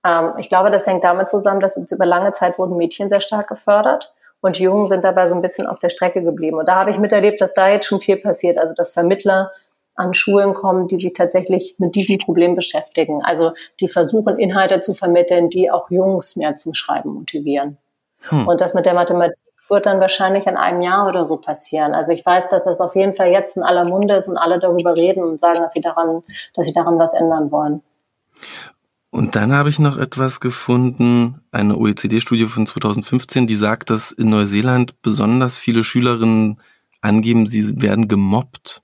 [0.05, 3.47] Ähm, ich glaube, das hängt damit zusammen, dass über lange Zeit wurden Mädchen sehr stark
[3.47, 6.57] gefördert und Jungen sind dabei so ein bisschen auf der Strecke geblieben.
[6.57, 8.57] Und da habe ich miterlebt, dass da jetzt schon viel passiert.
[8.57, 9.51] Also dass Vermittler
[9.95, 13.21] an Schulen kommen, die sich tatsächlich mit diesem Problem beschäftigen.
[13.23, 17.77] Also die versuchen, Inhalte zu vermitteln, die auch Jungs mehr zum Schreiben motivieren.
[18.29, 18.47] Hm.
[18.47, 19.37] Und das mit der Mathematik
[19.67, 21.93] wird dann wahrscheinlich in einem Jahr oder so passieren.
[21.93, 24.59] Also ich weiß, dass das auf jeden Fall jetzt in aller Munde ist und alle
[24.59, 26.23] darüber reden und sagen, dass sie daran,
[26.53, 27.81] dass sie daran was ändern wollen.
[29.09, 34.29] Und dann habe ich noch etwas gefunden, eine OECD-Studie von 2015, die sagt, dass in
[34.29, 36.59] Neuseeland besonders viele Schülerinnen
[37.01, 38.81] angeben, sie werden gemobbt.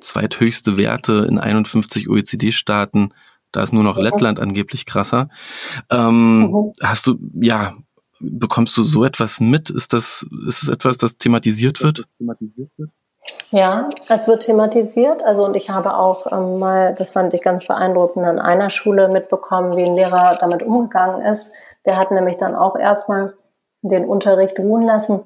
[0.00, 3.14] Zweithöchste Werte in 51 OECD-Staaten.
[3.52, 5.28] Da ist nur noch Lettland angeblich krasser.
[5.90, 6.72] Ähm, mhm.
[6.82, 7.72] Hast du, ja,
[8.20, 9.70] bekommst du so etwas mit?
[9.70, 12.06] Ist das, ist es etwas, das thematisiert wird?
[12.18, 12.90] Thematisiert wird?
[13.50, 15.24] Ja, es wird thematisiert.
[15.24, 19.08] Also und ich habe auch ähm, mal, das fand ich ganz beeindruckend, an einer Schule
[19.08, 21.52] mitbekommen, wie ein Lehrer damit umgegangen ist.
[21.86, 23.34] Der hat nämlich dann auch erstmal
[23.82, 25.20] den Unterricht ruhen lassen.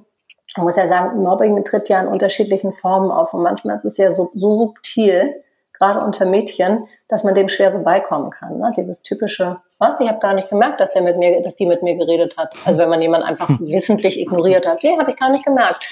[0.57, 3.97] Man muss ja sagen, Mobbing tritt ja in unterschiedlichen Formen auf und manchmal ist es
[3.97, 5.43] ja so, so subtil,
[5.83, 8.59] gerade unter Mädchen, dass man dem schwer so beikommen kann.
[8.59, 8.73] Ne?
[8.77, 11.83] Dieses typische, was, ich habe gar nicht gemerkt, dass der mit mir, dass die mit
[11.83, 12.55] mir geredet hat.
[12.65, 15.85] Also wenn man jemanden einfach wissentlich ignoriert hat, nee, habe ich gar nicht gemerkt.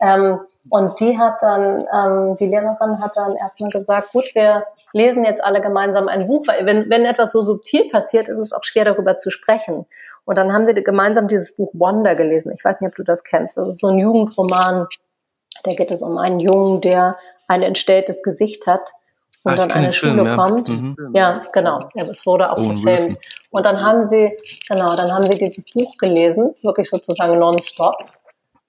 [0.00, 0.38] Ähm,
[0.70, 5.42] und die hat dann, ähm, die Lehrerin hat dann erstmal gesagt, gut, wir lesen jetzt
[5.42, 8.84] alle gemeinsam ein Buch, weil wenn, wenn etwas so subtil passiert, ist es auch schwer
[8.84, 9.86] darüber zu sprechen.
[10.28, 12.52] Und dann haben sie gemeinsam dieses Buch Wonder gelesen.
[12.54, 13.56] Ich weiß nicht, ob du das kennst.
[13.56, 14.86] Das ist so ein Jugendroman.
[15.64, 17.16] Da geht es um einen Jungen, der
[17.48, 18.92] ein entstelltes Gesicht hat
[19.44, 20.36] und ah, dann an eine Schule Film, ja.
[20.36, 20.68] kommt.
[20.68, 20.96] Mhm.
[21.14, 21.88] Ja, genau.
[21.94, 23.16] Ja, das wurde auch verfilmt.
[23.48, 24.36] Und dann haben sie,
[24.68, 27.96] genau, dann haben sie dieses Buch gelesen, wirklich sozusagen nonstop.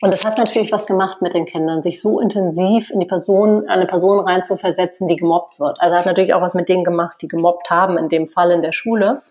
[0.02, 3.68] Und das hat natürlich was gemacht mit den Kindern, sich so intensiv in die Person,
[3.68, 5.82] eine Person reinzuversetzen, die gemobbt wird.
[5.82, 8.62] Also hat natürlich auch was mit denen gemacht, die gemobbt haben, in dem Fall in
[8.62, 9.24] der Schule.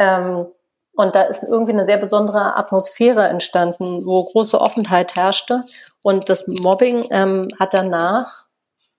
[0.00, 0.46] Ähm,
[1.00, 5.64] und da ist irgendwie eine sehr besondere Atmosphäre entstanden, wo große Offenheit herrschte.
[6.02, 8.44] Und das Mobbing ähm, hat danach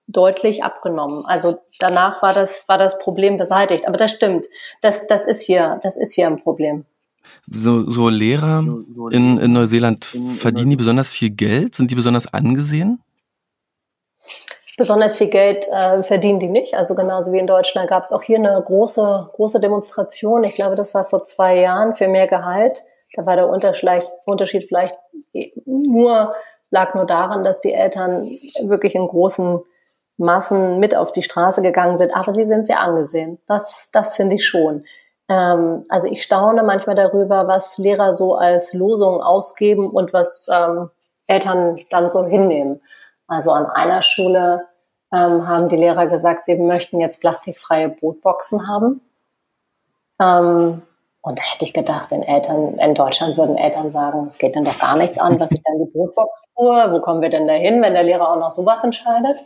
[0.08, 1.24] deutlich abgenommen.
[1.24, 3.86] Also danach war das, war das Problem beseitigt.
[3.86, 4.46] Aber das stimmt.
[4.80, 6.84] Das, das ist hier, das ist hier ein Problem.
[7.48, 8.64] So, so Lehrer
[9.10, 11.74] in, in Neuseeland, verdienen die besonders viel Geld?
[11.74, 13.00] Sind die besonders angesehen?
[14.78, 16.74] Besonders viel Geld äh, verdienen die nicht.
[16.74, 20.44] Also genauso wie in Deutschland gab es auch hier eine große, große Demonstration.
[20.44, 22.84] Ich glaube, das war vor zwei Jahren für mehr Gehalt.
[23.14, 24.96] Da war der Unterschied vielleicht
[25.66, 26.32] nur,
[26.70, 28.24] lag nur daran, dass die Eltern
[28.62, 29.60] wirklich in großen
[30.16, 32.14] Massen mit auf die Straße gegangen sind.
[32.16, 33.38] Aber sie sind sehr angesehen.
[33.46, 34.82] Das, das finde ich schon.
[35.28, 40.90] Ähm, also ich staune manchmal darüber, was Lehrer so als Losung ausgeben und was ähm,
[41.26, 42.80] Eltern dann so hinnehmen.
[43.32, 44.66] Also an einer Schule
[45.10, 49.00] ähm, haben die Lehrer gesagt, sie möchten jetzt plastikfreie Brotboxen haben.
[50.20, 50.82] Ähm,
[51.22, 54.64] und da hätte ich gedacht, in Eltern, in Deutschland würden Eltern sagen, es geht denn
[54.64, 56.92] doch gar nichts an, was ich dann die Brotbox tue.
[56.92, 59.38] Wo kommen wir denn da hin, wenn der Lehrer auch noch sowas entscheidet?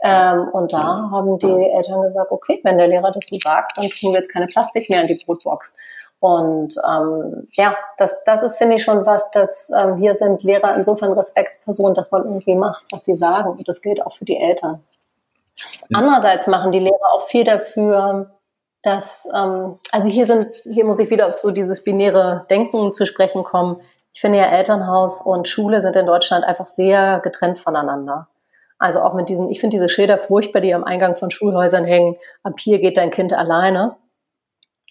[0.00, 3.86] Ähm, und da haben die Eltern gesagt, okay, wenn der Lehrer das so sagt, dann
[3.86, 5.74] tun wir jetzt keine Plastik mehr in die Brotbox.
[6.20, 10.74] Und ähm, ja, das, das ist, finde ich, schon was, dass ähm, hier sind Lehrer
[10.74, 13.50] insofern Respektspersonen, dass man irgendwie macht, was sie sagen.
[13.50, 14.82] Und das gilt auch für die Eltern.
[15.88, 15.98] Ja.
[15.98, 18.30] Andererseits machen die Lehrer auch viel dafür,
[18.82, 23.06] dass, ähm, also hier sind, hier muss ich wieder auf so dieses binäre Denken zu
[23.06, 23.80] sprechen kommen.
[24.12, 28.28] Ich finde ja, Elternhaus und Schule sind in Deutschland einfach sehr getrennt voneinander.
[28.78, 32.16] Also auch mit diesen, ich finde diese Schilder furchtbar, die am Eingang von Schulhäusern hängen.
[32.42, 33.96] Ab hier geht dein Kind alleine.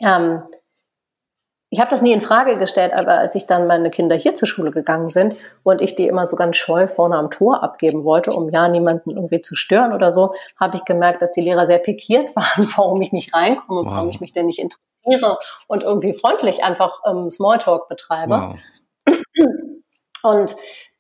[0.02, 0.44] Ähm,
[1.74, 4.48] ich habe das nie in Frage gestellt, aber als ich dann meine Kinder hier zur
[4.48, 8.30] Schule gegangen sind und ich die immer so ganz scheu vorne am Tor abgeben wollte,
[8.30, 11.80] um ja niemanden irgendwie zu stören oder so, habe ich gemerkt, dass die Lehrer sehr
[11.80, 13.92] pikiert waren, warum ich nicht reinkomme, wow.
[13.92, 18.56] warum ich mich denn nicht interessiere und irgendwie freundlich einfach ähm, Smalltalk betreibe.
[19.08, 19.16] Wow.
[20.22, 20.56] Und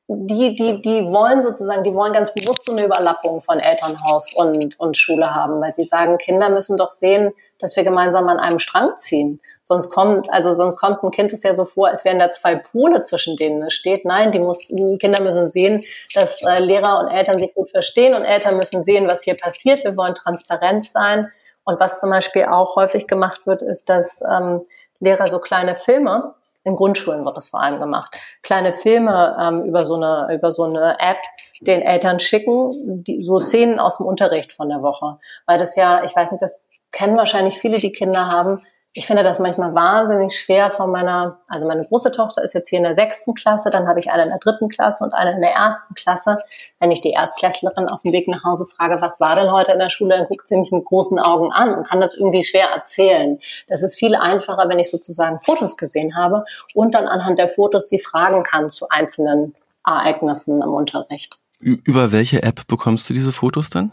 [0.08, 4.78] die, die, die wollen sozusagen, die wollen ganz bewusst so eine Überlappung von Elternhaus und,
[4.80, 8.60] und Schule haben, weil sie sagen, Kinder müssen doch sehen, dass wir gemeinsam an einem
[8.60, 9.39] Strang ziehen.
[9.64, 12.56] Sonst kommt, also sonst kommt ein Kind es ja so vor, als wären da zwei
[12.56, 14.04] Pole, zwischen denen es steht.
[14.04, 15.82] Nein, die, muss, die Kinder müssen sehen,
[16.14, 19.86] dass äh, Lehrer und Eltern sich gut verstehen und Eltern müssen sehen, was hier passiert.
[19.86, 21.32] Wir wollen transparent sein.
[21.64, 24.64] Und was zum Beispiel auch häufig gemacht wird, ist, dass ähm,
[24.99, 26.34] Lehrer so kleine Filme
[26.64, 28.16] in Grundschulen wird das vor allem gemacht.
[28.41, 31.18] Kleine Filme ähm, über so eine über so eine App
[31.61, 36.03] den Eltern schicken, die, so Szenen aus dem Unterricht von der Woche, weil das ja,
[36.03, 38.61] ich weiß nicht, das kennen wahrscheinlich viele, die Kinder haben,
[38.96, 42.78] ich finde das manchmal wahnsinnig schwer von meiner, also meine große Tochter ist jetzt hier
[42.78, 45.41] in der sechsten Klasse, dann habe ich eine in der dritten Klasse und eine in
[45.41, 46.38] der ersten Klasse.
[46.80, 49.80] Wenn ich die Erstklässlerin auf dem Weg nach Hause frage, was war denn heute in
[49.80, 52.70] der Schule, dann guckt sie mich mit großen Augen an und kann das irgendwie schwer
[52.70, 53.39] erzählen.
[53.68, 57.89] Das ist viel einfacher, wenn ich sozusagen Fotos gesehen habe und dann anhand der Fotos
[57.89, 61.39] sie fragen kann zu einzelnen Ereignissen im Unterricht.
[61.60, 63.91] Über welche App bekommst du diese Fotos dann?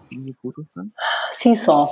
[1.30, 1.88] Seesaw.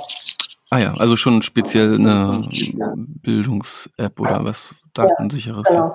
[0.69, 2.47] Ah ja, also schon speziell eine
[2.95, 5.67] Bildungs-App oder was Datensicheres.
[5.67, 5.93] Ja, genau.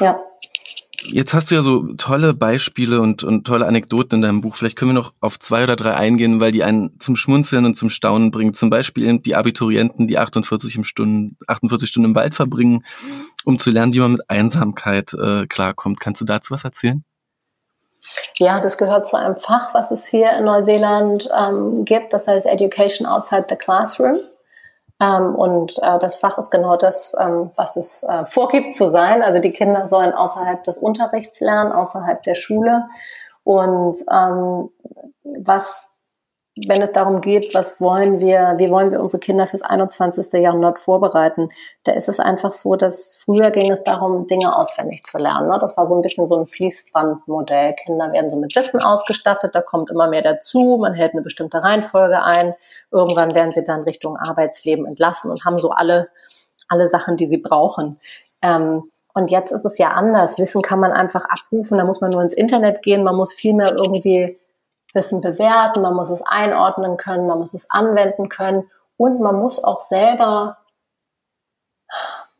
[0.00, 0.20] ja.
[1.06, 4.56] Jetzt hast du ja so tolle Beispiele und, und tolle Anekdoten in deinem Buch.
[4.56, 7.74] Vielleicht können wir noch auf zwei oder drei eingehen, weil die einen zum Schmunzeln und
[7.74, 8.54] zum Staunen bringen.
[8.54, 12.84] Zum Beispiel die Abiturienten, die 48, im Stunden, 48 Stunden im Wald verbringen,
[13.44, 16.00] um zu lernen, wie man mit Einsamkeit äh, klarkommt.
[16.00, 17.04] Kannst du dazu was erzählen?
[18.38, 22.12] Ja, das gehört zu einem Fach, was es hier in Neuseeland ähm, gibt.
[22.12, 24.16] Das heißt Education Outside the Classroom.
[25.00, 29.22] Ähm, und äh, das Fach ist genau das, ähm, was es äh, vorgibt zu sein.
[29.22, 32.84] Also die Kinder sollen außerhalb des Unterrichts lernen, außerhalb der Schule.
[33.42, 34.70] Und ähm,
[35.22, 35.93] was
[36.56, 40.32] wenn es darum geht, was wollen wir, wie wollen wir unsere Kinder fürs 21.
[40.34, 41.48] Jahrhundert vorbereiten,
[41.82, 45.48] da ist es einfach so, dass früher ging es darum, Dinge auswendig zu lernen.
[45.48, 45.58] Ne?
[45.58, 47.74] Das war so ein bisschen so ein Fließbandmodell.
[47.74, 51.62] Kinder werden so mit Wissen ausgestattet, da kommt immer mehr dazu, man hält eine bestimmte
[51.62, 52.54] Reihenfolge ein.
[52.92, 56.08] Irgendwann werden sie dann Richtung Arbeitsleben entlassen und haben so alle,
[56.68, 57.98] alle Sachen, die sie brauchen.
[58.42, 60.38] Ähm, Und jetzt ist es ja anders.
[60.38, 63.54] Wissen kann man einfach abrufen, da muss man nur ins Internet gehen, man muss viel
[63.54, 64.38] mehr irgendwie
[64.94, 69.62] Wissen bewerten, man muss es einordnen können, man muss es anwenden können und man muss
[69.62, 70.58] auch selber,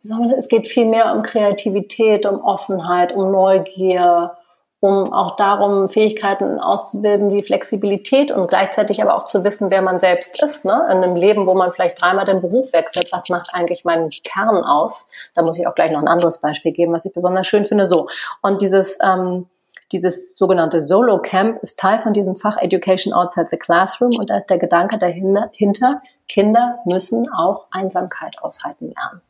[0.01, 4.37] wie soll man das, es geht viel mehr um Kreativität, um Offenheit, um Neugier,
[4.85, 9.99] um auch darum, Fähigkeiten auszubilden wie Flexibilität und gleichzeitig aber auch zu wissen, wer man
[9.99, 10.67] selbst ist.
[10.67, 10.75] Ne?
[10.91, 14.63] In einem Leben, wo man vielleicht dreimal den Beruf wechselt, was macht eigentlich meinen Kern
[14.63, 15.09] aus?
[15.33, 17.87] Da muss ich auch gleich noch ein anderes Beispiel geben, was ich besonders schön finde.
[17.87, 18.09] So.
[18.43, 19.47] Und dieses, ähm,
[19.95, 24.37] dieses sogenannte Solo Camp ist Teil von diesem Fach Education Outside the Classroom und da
[24.37, 29.23] ist der Gedanke dahinter, Kinder müssen auch Einsamkeit aushalten lernen.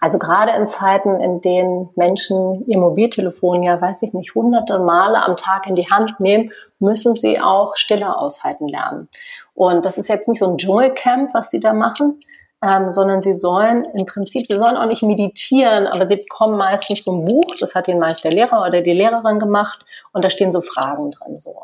[0.00, 5.22] Also gerade in Zeiten, in denen Menschen ihr Mobiltelefon ja, weiß ich nicht, hunderte Male
[5.22, 6.50] am Tag in die Hand nehmen,
[6.80, 9.08] müssen sie auch Stille aushalten lernen.
[9.54, 12.20] Und das ist jetzt nicht so ein Dschungelcamp, was sie da machen,
[12.62, 17.06] ähm, sondern sie sollen im Prinzip, sie sollen auch nicht meditieren, aber sie bekommen meistens
[17.06, 20.52] ein Buch, das hat ihnen meist der Lehrer oder die Lehrerin gemacht und da stehen
[20.52, 21.62] so Fragen drin, so.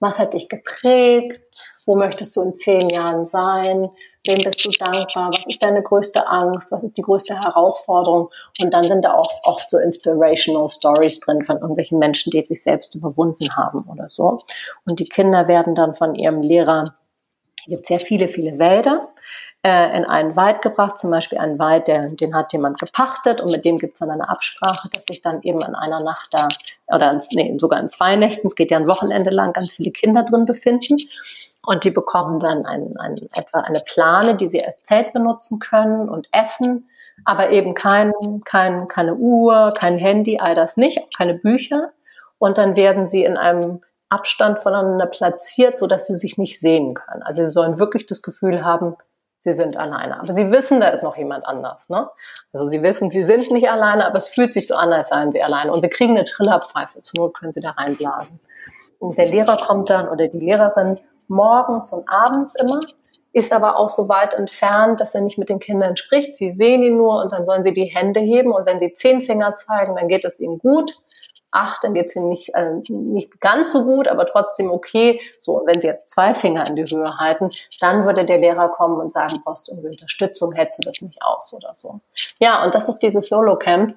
[0.00, 1.74] Was hat dich geprägt?
[1.84, 3.88] Wo möchtest du in zehn Jahren sein?
[4.24, 5.30] Wem bist du dankbar?
[5.32, 6.70] Was ist deine größte Angst?
[6.70, 8.28] Was ist die größte Herausforderung?
[8.60, 12.62] Und dann sind da auch oft so inspirational Stories drin von irgendwelchen Menschen, die sich
[12.62, 14.40] selbst überwunden haben oder so.
[14.86, 16.94] Und die Kinder werden dann von ihrem Lehrer,
[17.64, 19.08] hier gibt sehr viele, viele Wälder,
[19.62, 23.50] äh, in einen Wald gebracht, zum Beispiel einen Wald, der, den hat jemand gepachtet und
[23.50, 26.48] mit dem gibt es dann eine Absprache, dass sich dann eben in einer Nacht da,
[26.86, 29.90] oder in, nee, sogar in zwei Nächten, es geht ja ein Wochenende lang, ganz viele
[29.90, 30.96] Kinder drin befinden.
[31.66, 36.08] Und die bekommen dann ein, ein, etwa eine Plane, die sie als Zelt benutzen können
[36.08, 36.88] und essen,
[37.24, 38.12] aber eben kein,
[38.44, 41.90] kein, keine Uhr, kein Handy, all das nicht, auch keine Bücher.
[42.38, 46.94] Und dann werden sie in einem Abstand voneinander platziert, so dass sie sich nicht sehen
[46.94, 47.22] können.
[47.22, 48.96] Also sie sollen wirklich das Gefühl haben,
[49.38, 50.20] sie sind alleine.
[50.20, 51.88] Aber sie wissen, da ist noch jemand anders.
[51.88, 52.08] Ne?
[52.52, 55.32] Also sie wissen, sie sind nicht alleine, aber es fühlt sich so an, als seien
[55.32, 55.72] sie alleine.
[55.72, 57.02] Und sie kriegen eine Trillerpfeife.
[57.02, 58.40] Zur Not können sie da reinblasen.
[58.98, 62.80] Und der Lehrer kommt dann oder die Lehrerin morgens und abends immer,
[63.32, 66.36] ist aber auch so weit entfernt, dass er nicht mit den Kindern spricht.
[66.36, 68.52] Sie sehen ihn nur und dann sollen sie die Hände heben.
[68.52, 70.98] Und wenn sie zehn Finger zeigen, dann geht es ihnen gut
[71.50, 75.20] acht, dann geht's ihnen nicht, äh, nicht ganz so gut, aber trotzdem okay.
[75.38, 79.00] So, wenn sie jetzt zwei Finger in die Höhe halten, dann würde der Lehrer kommen
[79.00, 82.00] und sagen, brauchst du irgendwie Unterstützung, hältst du das nicht aus oder so.
[82.38, 83.94] Ja, und das ist dieses Solo-Camp.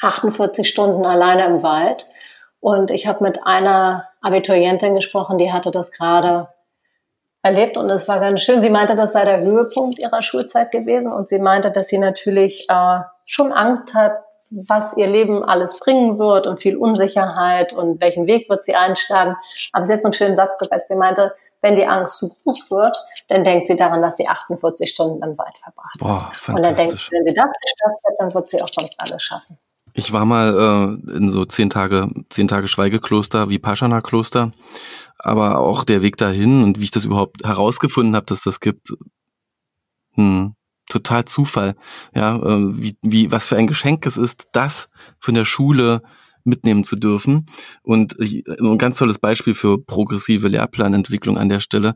[0.00, 2.06] 48 Stunden alleine im Wald.
[2.60, 6.48] Und ich habe mit einer Abiturientin gesprochen, die hatte das gerade
[7.42, 8.62] erlebt und es war ganz schön.
[8.62, 12.66] Sie meinte, das sei der Höhepunkt ihrer Schulzeit gewesen und sie meinte, dass sie natürlich
[12.68, 14.12] äh, schon Angst hat,
[14.68, 19.36] was ihr Leben alles bringen wird und viel Unsicherheit und welchen Weg wird sie einschlagen.
[19.72, 20.88] Aber sie hat so einen schönen Satz gesagt.
[20.88, 22.96] Sie meinte, wenn die Angst zu groß wird,
[23.28, 26.48] dann denkt sie daran, dass sie 48 Stunden im Wald verbracht Boah, hat.
[26.54, 29.22] Und dann denkt sie, wenn sie das geschafft hat, dann wird sie auch sonst alles
[29.22, 29.58] schaffen.
[29.94, 34.52] Ich war mal äh, in so zehn Tage, zehn Tage Schweigekloster wie Paschana-Kloster,
[35.18, 38.88] aber auch der Weg dahin und wie ich das überhaupt herausgefunden habe, dass das gibt,
[40.14, 40.54] hm,
[40.92, 41.74] total Zufall,
[42.14, 44.88] ja, äh, wie, wie, was für ein Geschenk es ist, das
[45.18, 46.02] von der Schule
[46.44, 47.46] mitnehmen zu dürfen.
[47.82, 51.94] Und äh, ein ganz tolles Beispiel für progressive Lehrplanentwicklung an der Stelle.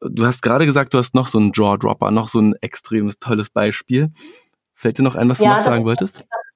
[0.00, 3.50] Du hast gerade gesagt, du hast noch so einen Jaw-Dropper, noch so ein extremes tolles
[3.50, 4.12] Beispiel.
[4.74, 6.16] Fällt dir noch ein, was ja, du noch sagen wolltest?
[6.16, 6.53] Das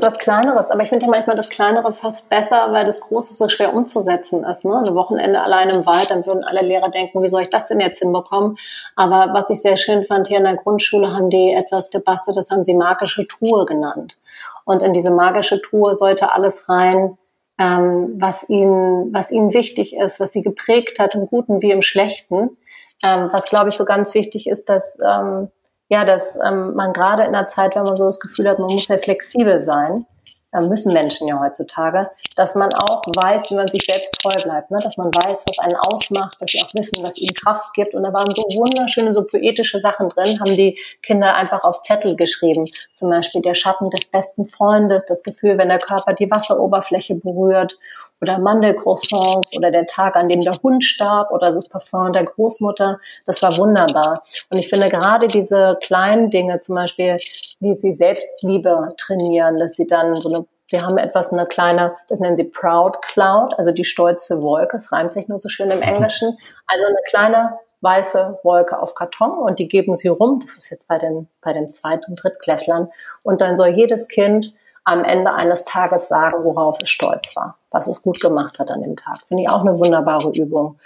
[0.00, 3.34] ist was Kleineres, aber ich finde ja manchmal das Kleinere fast besser, weil das Große
[3.34, 4.64] so schwer umzusetzen ist.
[4.64, 4.76] Ne?
[4.76, 7.80] Ein Wochenende allein im Wald, dann würden alle Lehrer denken, wie soll ich das denn
[7.80, 8.56] jetzt hinbekommen?
[8.96, 12.50] Aber was ich sehr schön fand, hier in der Grundschule haben die etwas gebastelt, das
[12.50, 14.16] haben sie magische Truhe genannt.
[14.64, 17.18] Und in diese magische Truhe sollte alles rein,
[17.58, 21.82] ähm, was ihnen, was ihnen wichtig ist, was sie geprägt hat, im Guten wie im
[21.82, 22.56] Schlechten.
[23.02, 25.48] Ähm, was glaube ich so ganz wichtig ist, dass ähm,
[25.90, 28.72] ja, dass ähm, man gerade in einer Zeit, wenn man so das Gefühl hat, man
[28.72, 30.06] muss ja flexibel sein,
[30.52, 34.70] äh, müssen Menschen ja heutzutage, dass man auch weiß, wie man sich selbst treu bleibt,
[34.70, 34.78] ne?
[34.80, 37.94] dass man weiß, was einen ausmacht, dass sie auch wissen, was ihnen Kraft gibt.
[37.94, 42.14] Und da waren so wunderschöne, so poetische Sachen drin, haben die Kinder einfach auf Zettel
[42.14, 42.66] geschrieben.
[42.94, 47.78] Zum Beispiel der Schatten des besten Freundes, das Gefühl, wenn der Körper die Wasseroberfläche berührt
[48.20, 53.00] oder Mandelcroissants oder der Tag, an dem der Hund starb oder das Parfum der Großmutter.
[53.24, 54.22] Das war wunderbar.
[54.50, 57.18] Und ich finde gerade diese kleinen Dinge, zum Beispiel,
[57.60, 62.20] wie sie Selbstliebe trainieren, dass sie dann so eine die haben etwas, eine kleine, das
[62.20, 64.76] nennen sie Proud Cloud, also die stolze Wolke.
[64.76, 66.38] Es reimt sich nur so schön im Englischen.
[66.66, 70.38] Also eine kleine weiße Wolke auf Karton und die geben sie rum.
[70.40, 72.88] Das ist jetzt bei den, bei den Zweit- und Drittklässlern.
[73.22, 74.52] Und dann soll jedes Kind
[74.84, 78.82] am Ende eines Tages sagen, worauf es stolz war, was es gut gemacht hat an
[78.82, 79.20] dem Tag.
[79.28, 80.78] Finde ich auch eine wunderbare Übung.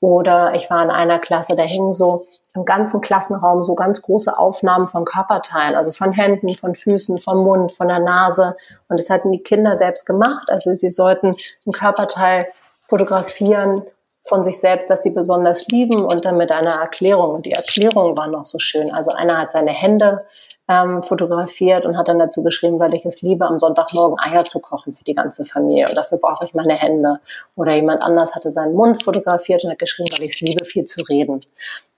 [0.00, 4.36] Oder ich war in einer Klasse, da hingen so im ganzen Klassenraum so ganz große
[4.36, 8.56] Aufnahmen von Körperteilen, also von Händen, von Füßen, vom Mund, von der Nase.
[8.88, 10.50] Und das hatten die Kinder selbst gemacht.
[10.50, 11.36] Also sie sollten
[11.66, 12.48] ein Körperteil
[12.84, 13.82] fotografieren
[14.24, 17.34] von sich selbst, dass sie besonders lieben und dann mit einer Erklärung.
[17.34, 18.92] Und die Erklärung war noch so schön.
[18.92, 20.24] Also einer hat seine Hände
[20.68, 24.60] ähm, fotografiert und hat dann dazu geschrieben, weil ich es liebe, am Sonntagmorgen Eier zu
[24.60, 27.18] kochen für die ganze Familie und dafür brauche ich meine Hände.
[27.56, 30.84] Oder jemand anders hatte seinen Mund fotografiert und hat geschrieben, weil ich es liebe, viel
[30.84, 31.44] zu reden.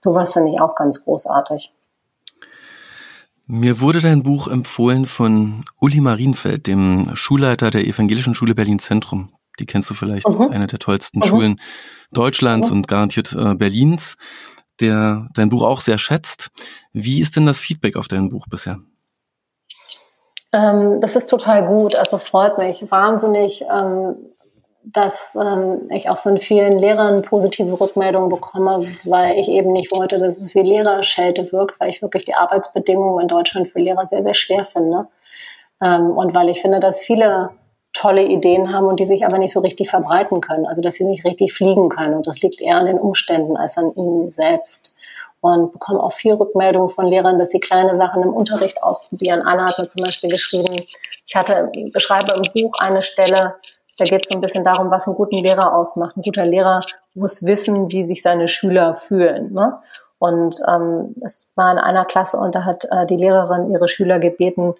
[0.03, 1.73] Sowas finde ich auch ganz großartig.
[3.47, 9.29] Mir wurde dein Buch empfohlen von Uli Marienfeld, dem Schulleiter der Evangelischen Schule Berlin Zentrum.
[9.59, 10.49] Die kennst du vielleicht, mhm.
[10.49, 11.23] eine der tollsten mhm.
[11.23, 11.61] Schulen
[12.11, 12.77] Deutschlands mhm.
[12.77, 14.17] und garantiert äh, Berlins,
[14.81, 16.51] der dein Buch auch sehr schätzt.
[16.93, 18.79] Wie ist denn das Feedback auf dein Buch bisher?
[20.53, 21.95] Ähm, das ist total gut.
[21.95, 24.15] Also es freut mich wahnsinnig, ähm,
[24.83, 30.17] dass ähm, ich auch von vielen Lehrern positive Rückmeldungen bekomme, weil ich eben nicht wollte,
[30.17, 34.23] dass es wie Lehrerschelte wirkt, weil ich wirklich die Arbeitsbedingungen in Deutschland für Lehrer sehr,
[34.23, 35.07] sehr schwer finde.
[35.81, 37.49] Ähm, und weil ich finde, dass viele
[37.95, 41.05] tolle Ideen haben und die sich aber nicht so richtig verbreiten können, also dass sie
[41.05, 42.13] nicht richtig fliegen können.
[42.13, 44.93] Und das liegt eher an den Umständen als an ihnen selbst.
[45.39, 49.41] Und bekomme auch viel Rückmeldungen von Lehrern, dass sie kleine Sachen im Unterricht ausprobieren.
[49.43, 50.75] Anna hat mir zum Beispiel geschrieben,
[51.27, 53.55] ich hatte, beschreibe im Buch eine Stelle,
[53.97, 56.17] da geht es so ein bisschen darum, was einen guten Lehrer ausmacht.
[56.17, 56.81] Ein guter Lehrer
[57.13, 59.53] muss wissen, wie sich seine Schüler fühlen.
[59.53, 59.79] Ne?
[60.19, 64.19] Und ähm, es war in einer Klasse und da hat äh, die Lehrerin ihre Schüler
[64.19, 64.73] gebeten,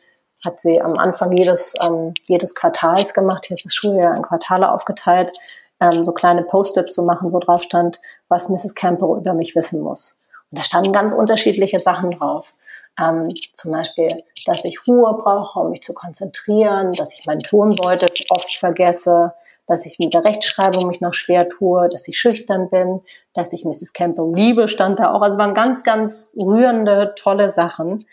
[0.46, 3.46] hat sie am Anfang jedes, ähm, jedes Quartals gemacht.
[3.48, 5.34] Hier ist das Schuljahr in Quartale aufgeteilt,
[5.82, 8.76] ähm, so kleine Post-its zu machen, wo drauf stand, was Mrs.
[8.76, 10.20] Campbell über mich wissen muss.
[10.52, 12.54] Und da standen ganz unterschiedliche Sachen drauf.
[12.98, 18.10] Ähm, zum Beispiel, dass ich Ruhe brauche, um mich zu konzentrieren, dass ich meinen Tonbeutel
[18.30, 19.34] oft vergesse,
[19.68, 23.02] dass ich mit der Rechtschreibung mich noch schwer tue, dass ich schüchtern bin,
[23.34, 23.92] dass ich Mrs.
[23.94, 25.22] Campbell liebe, stand da auch.
[25.22, 28.06] Also waren ganz, ganz rührende, tolle Sachen.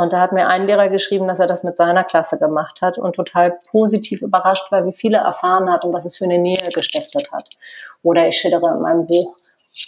[0.00, 2.96] Und da hat mir ein Lehrer geschrieben, dass er das mit seiner Klasse gemacht hat
[2.96, 6.70] und total positiv überrascht war, wie viele erfahren hat und was es für eine Nähe
[6.72, 7.50] gestiftet hat.
[8.02, 9.36] Oder ich schildere in meinem Buch,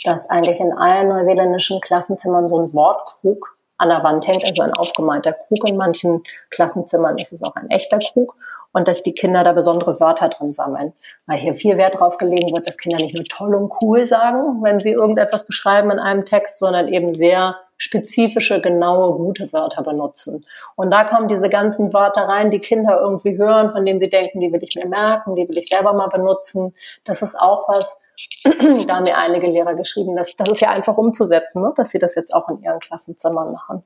[0.04, 4.74] dass eigentlich in allen neuseeländischen Klassenzimmern so ein Wortkrug an der Wand hängt, also ein
[4.74, 5.66] aufgemalter Krug.
[5.66, 8.36] In manchen Klassenzimmern ist es auch ein echter Krug
[8.72, 10.92] und dass die Kinder da besondere Wörter drin sammeln.
[11.26, 14.62] Weil hier viel Wert drauf gelegen wird, dass Kinder nicht nur toll und cool sagen,
[14.62, 20.46] wenn sie irgendetwas beschreiben in einem Text, sondern eben sehr spezifische, genaue, gute Wörter benutzen.
[20.76, 24.38] Und da kommen diese ganzen Wörter rein, die Kinder irgendwie hören, von denen sie denken,
[24.38, 26.74] die will ich mir merken, die will ich selber mal benutzen.
[27.02, 28.00] Das ist auch was,
[28.44, 31.72] da haben mir einige Lehrer geschrieben, dass das ist ja einfach umzusetzen, ne?
[31.74, 33.82] dass sie das jetzt auch in ihren Klassenzimmern machen.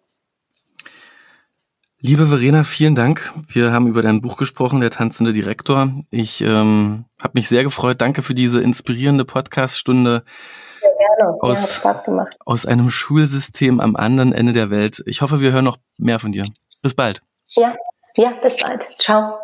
[1.98, 3.32] Liebe Verena, vielen Dank.
[3.48, 5.88] Wir haben über dein Buch gesprochen, der tanzende Direktor.
[6.10, 8.02] Ich ähm, habe mich sehr gefreut.
[8.02, 10.22] Danke für diese inspirierende Podcast-Stunde
[10.80, 11.36] gerne.
[11.40, 12.36] Aus, ja, hat Spaß gemacht.
[12.44, 15.02] Aus einem Schulsystem am anderen Ende der Welt.
[15.06, 16.44] Ich hoffe, wir hören noch mehr von dir.
[16.82, 17.22] Bis bald.
[17.50, 17.74] Ja,
[18.16, 18.86] ja, bis bald.
[18.98, 19.38] Ciao.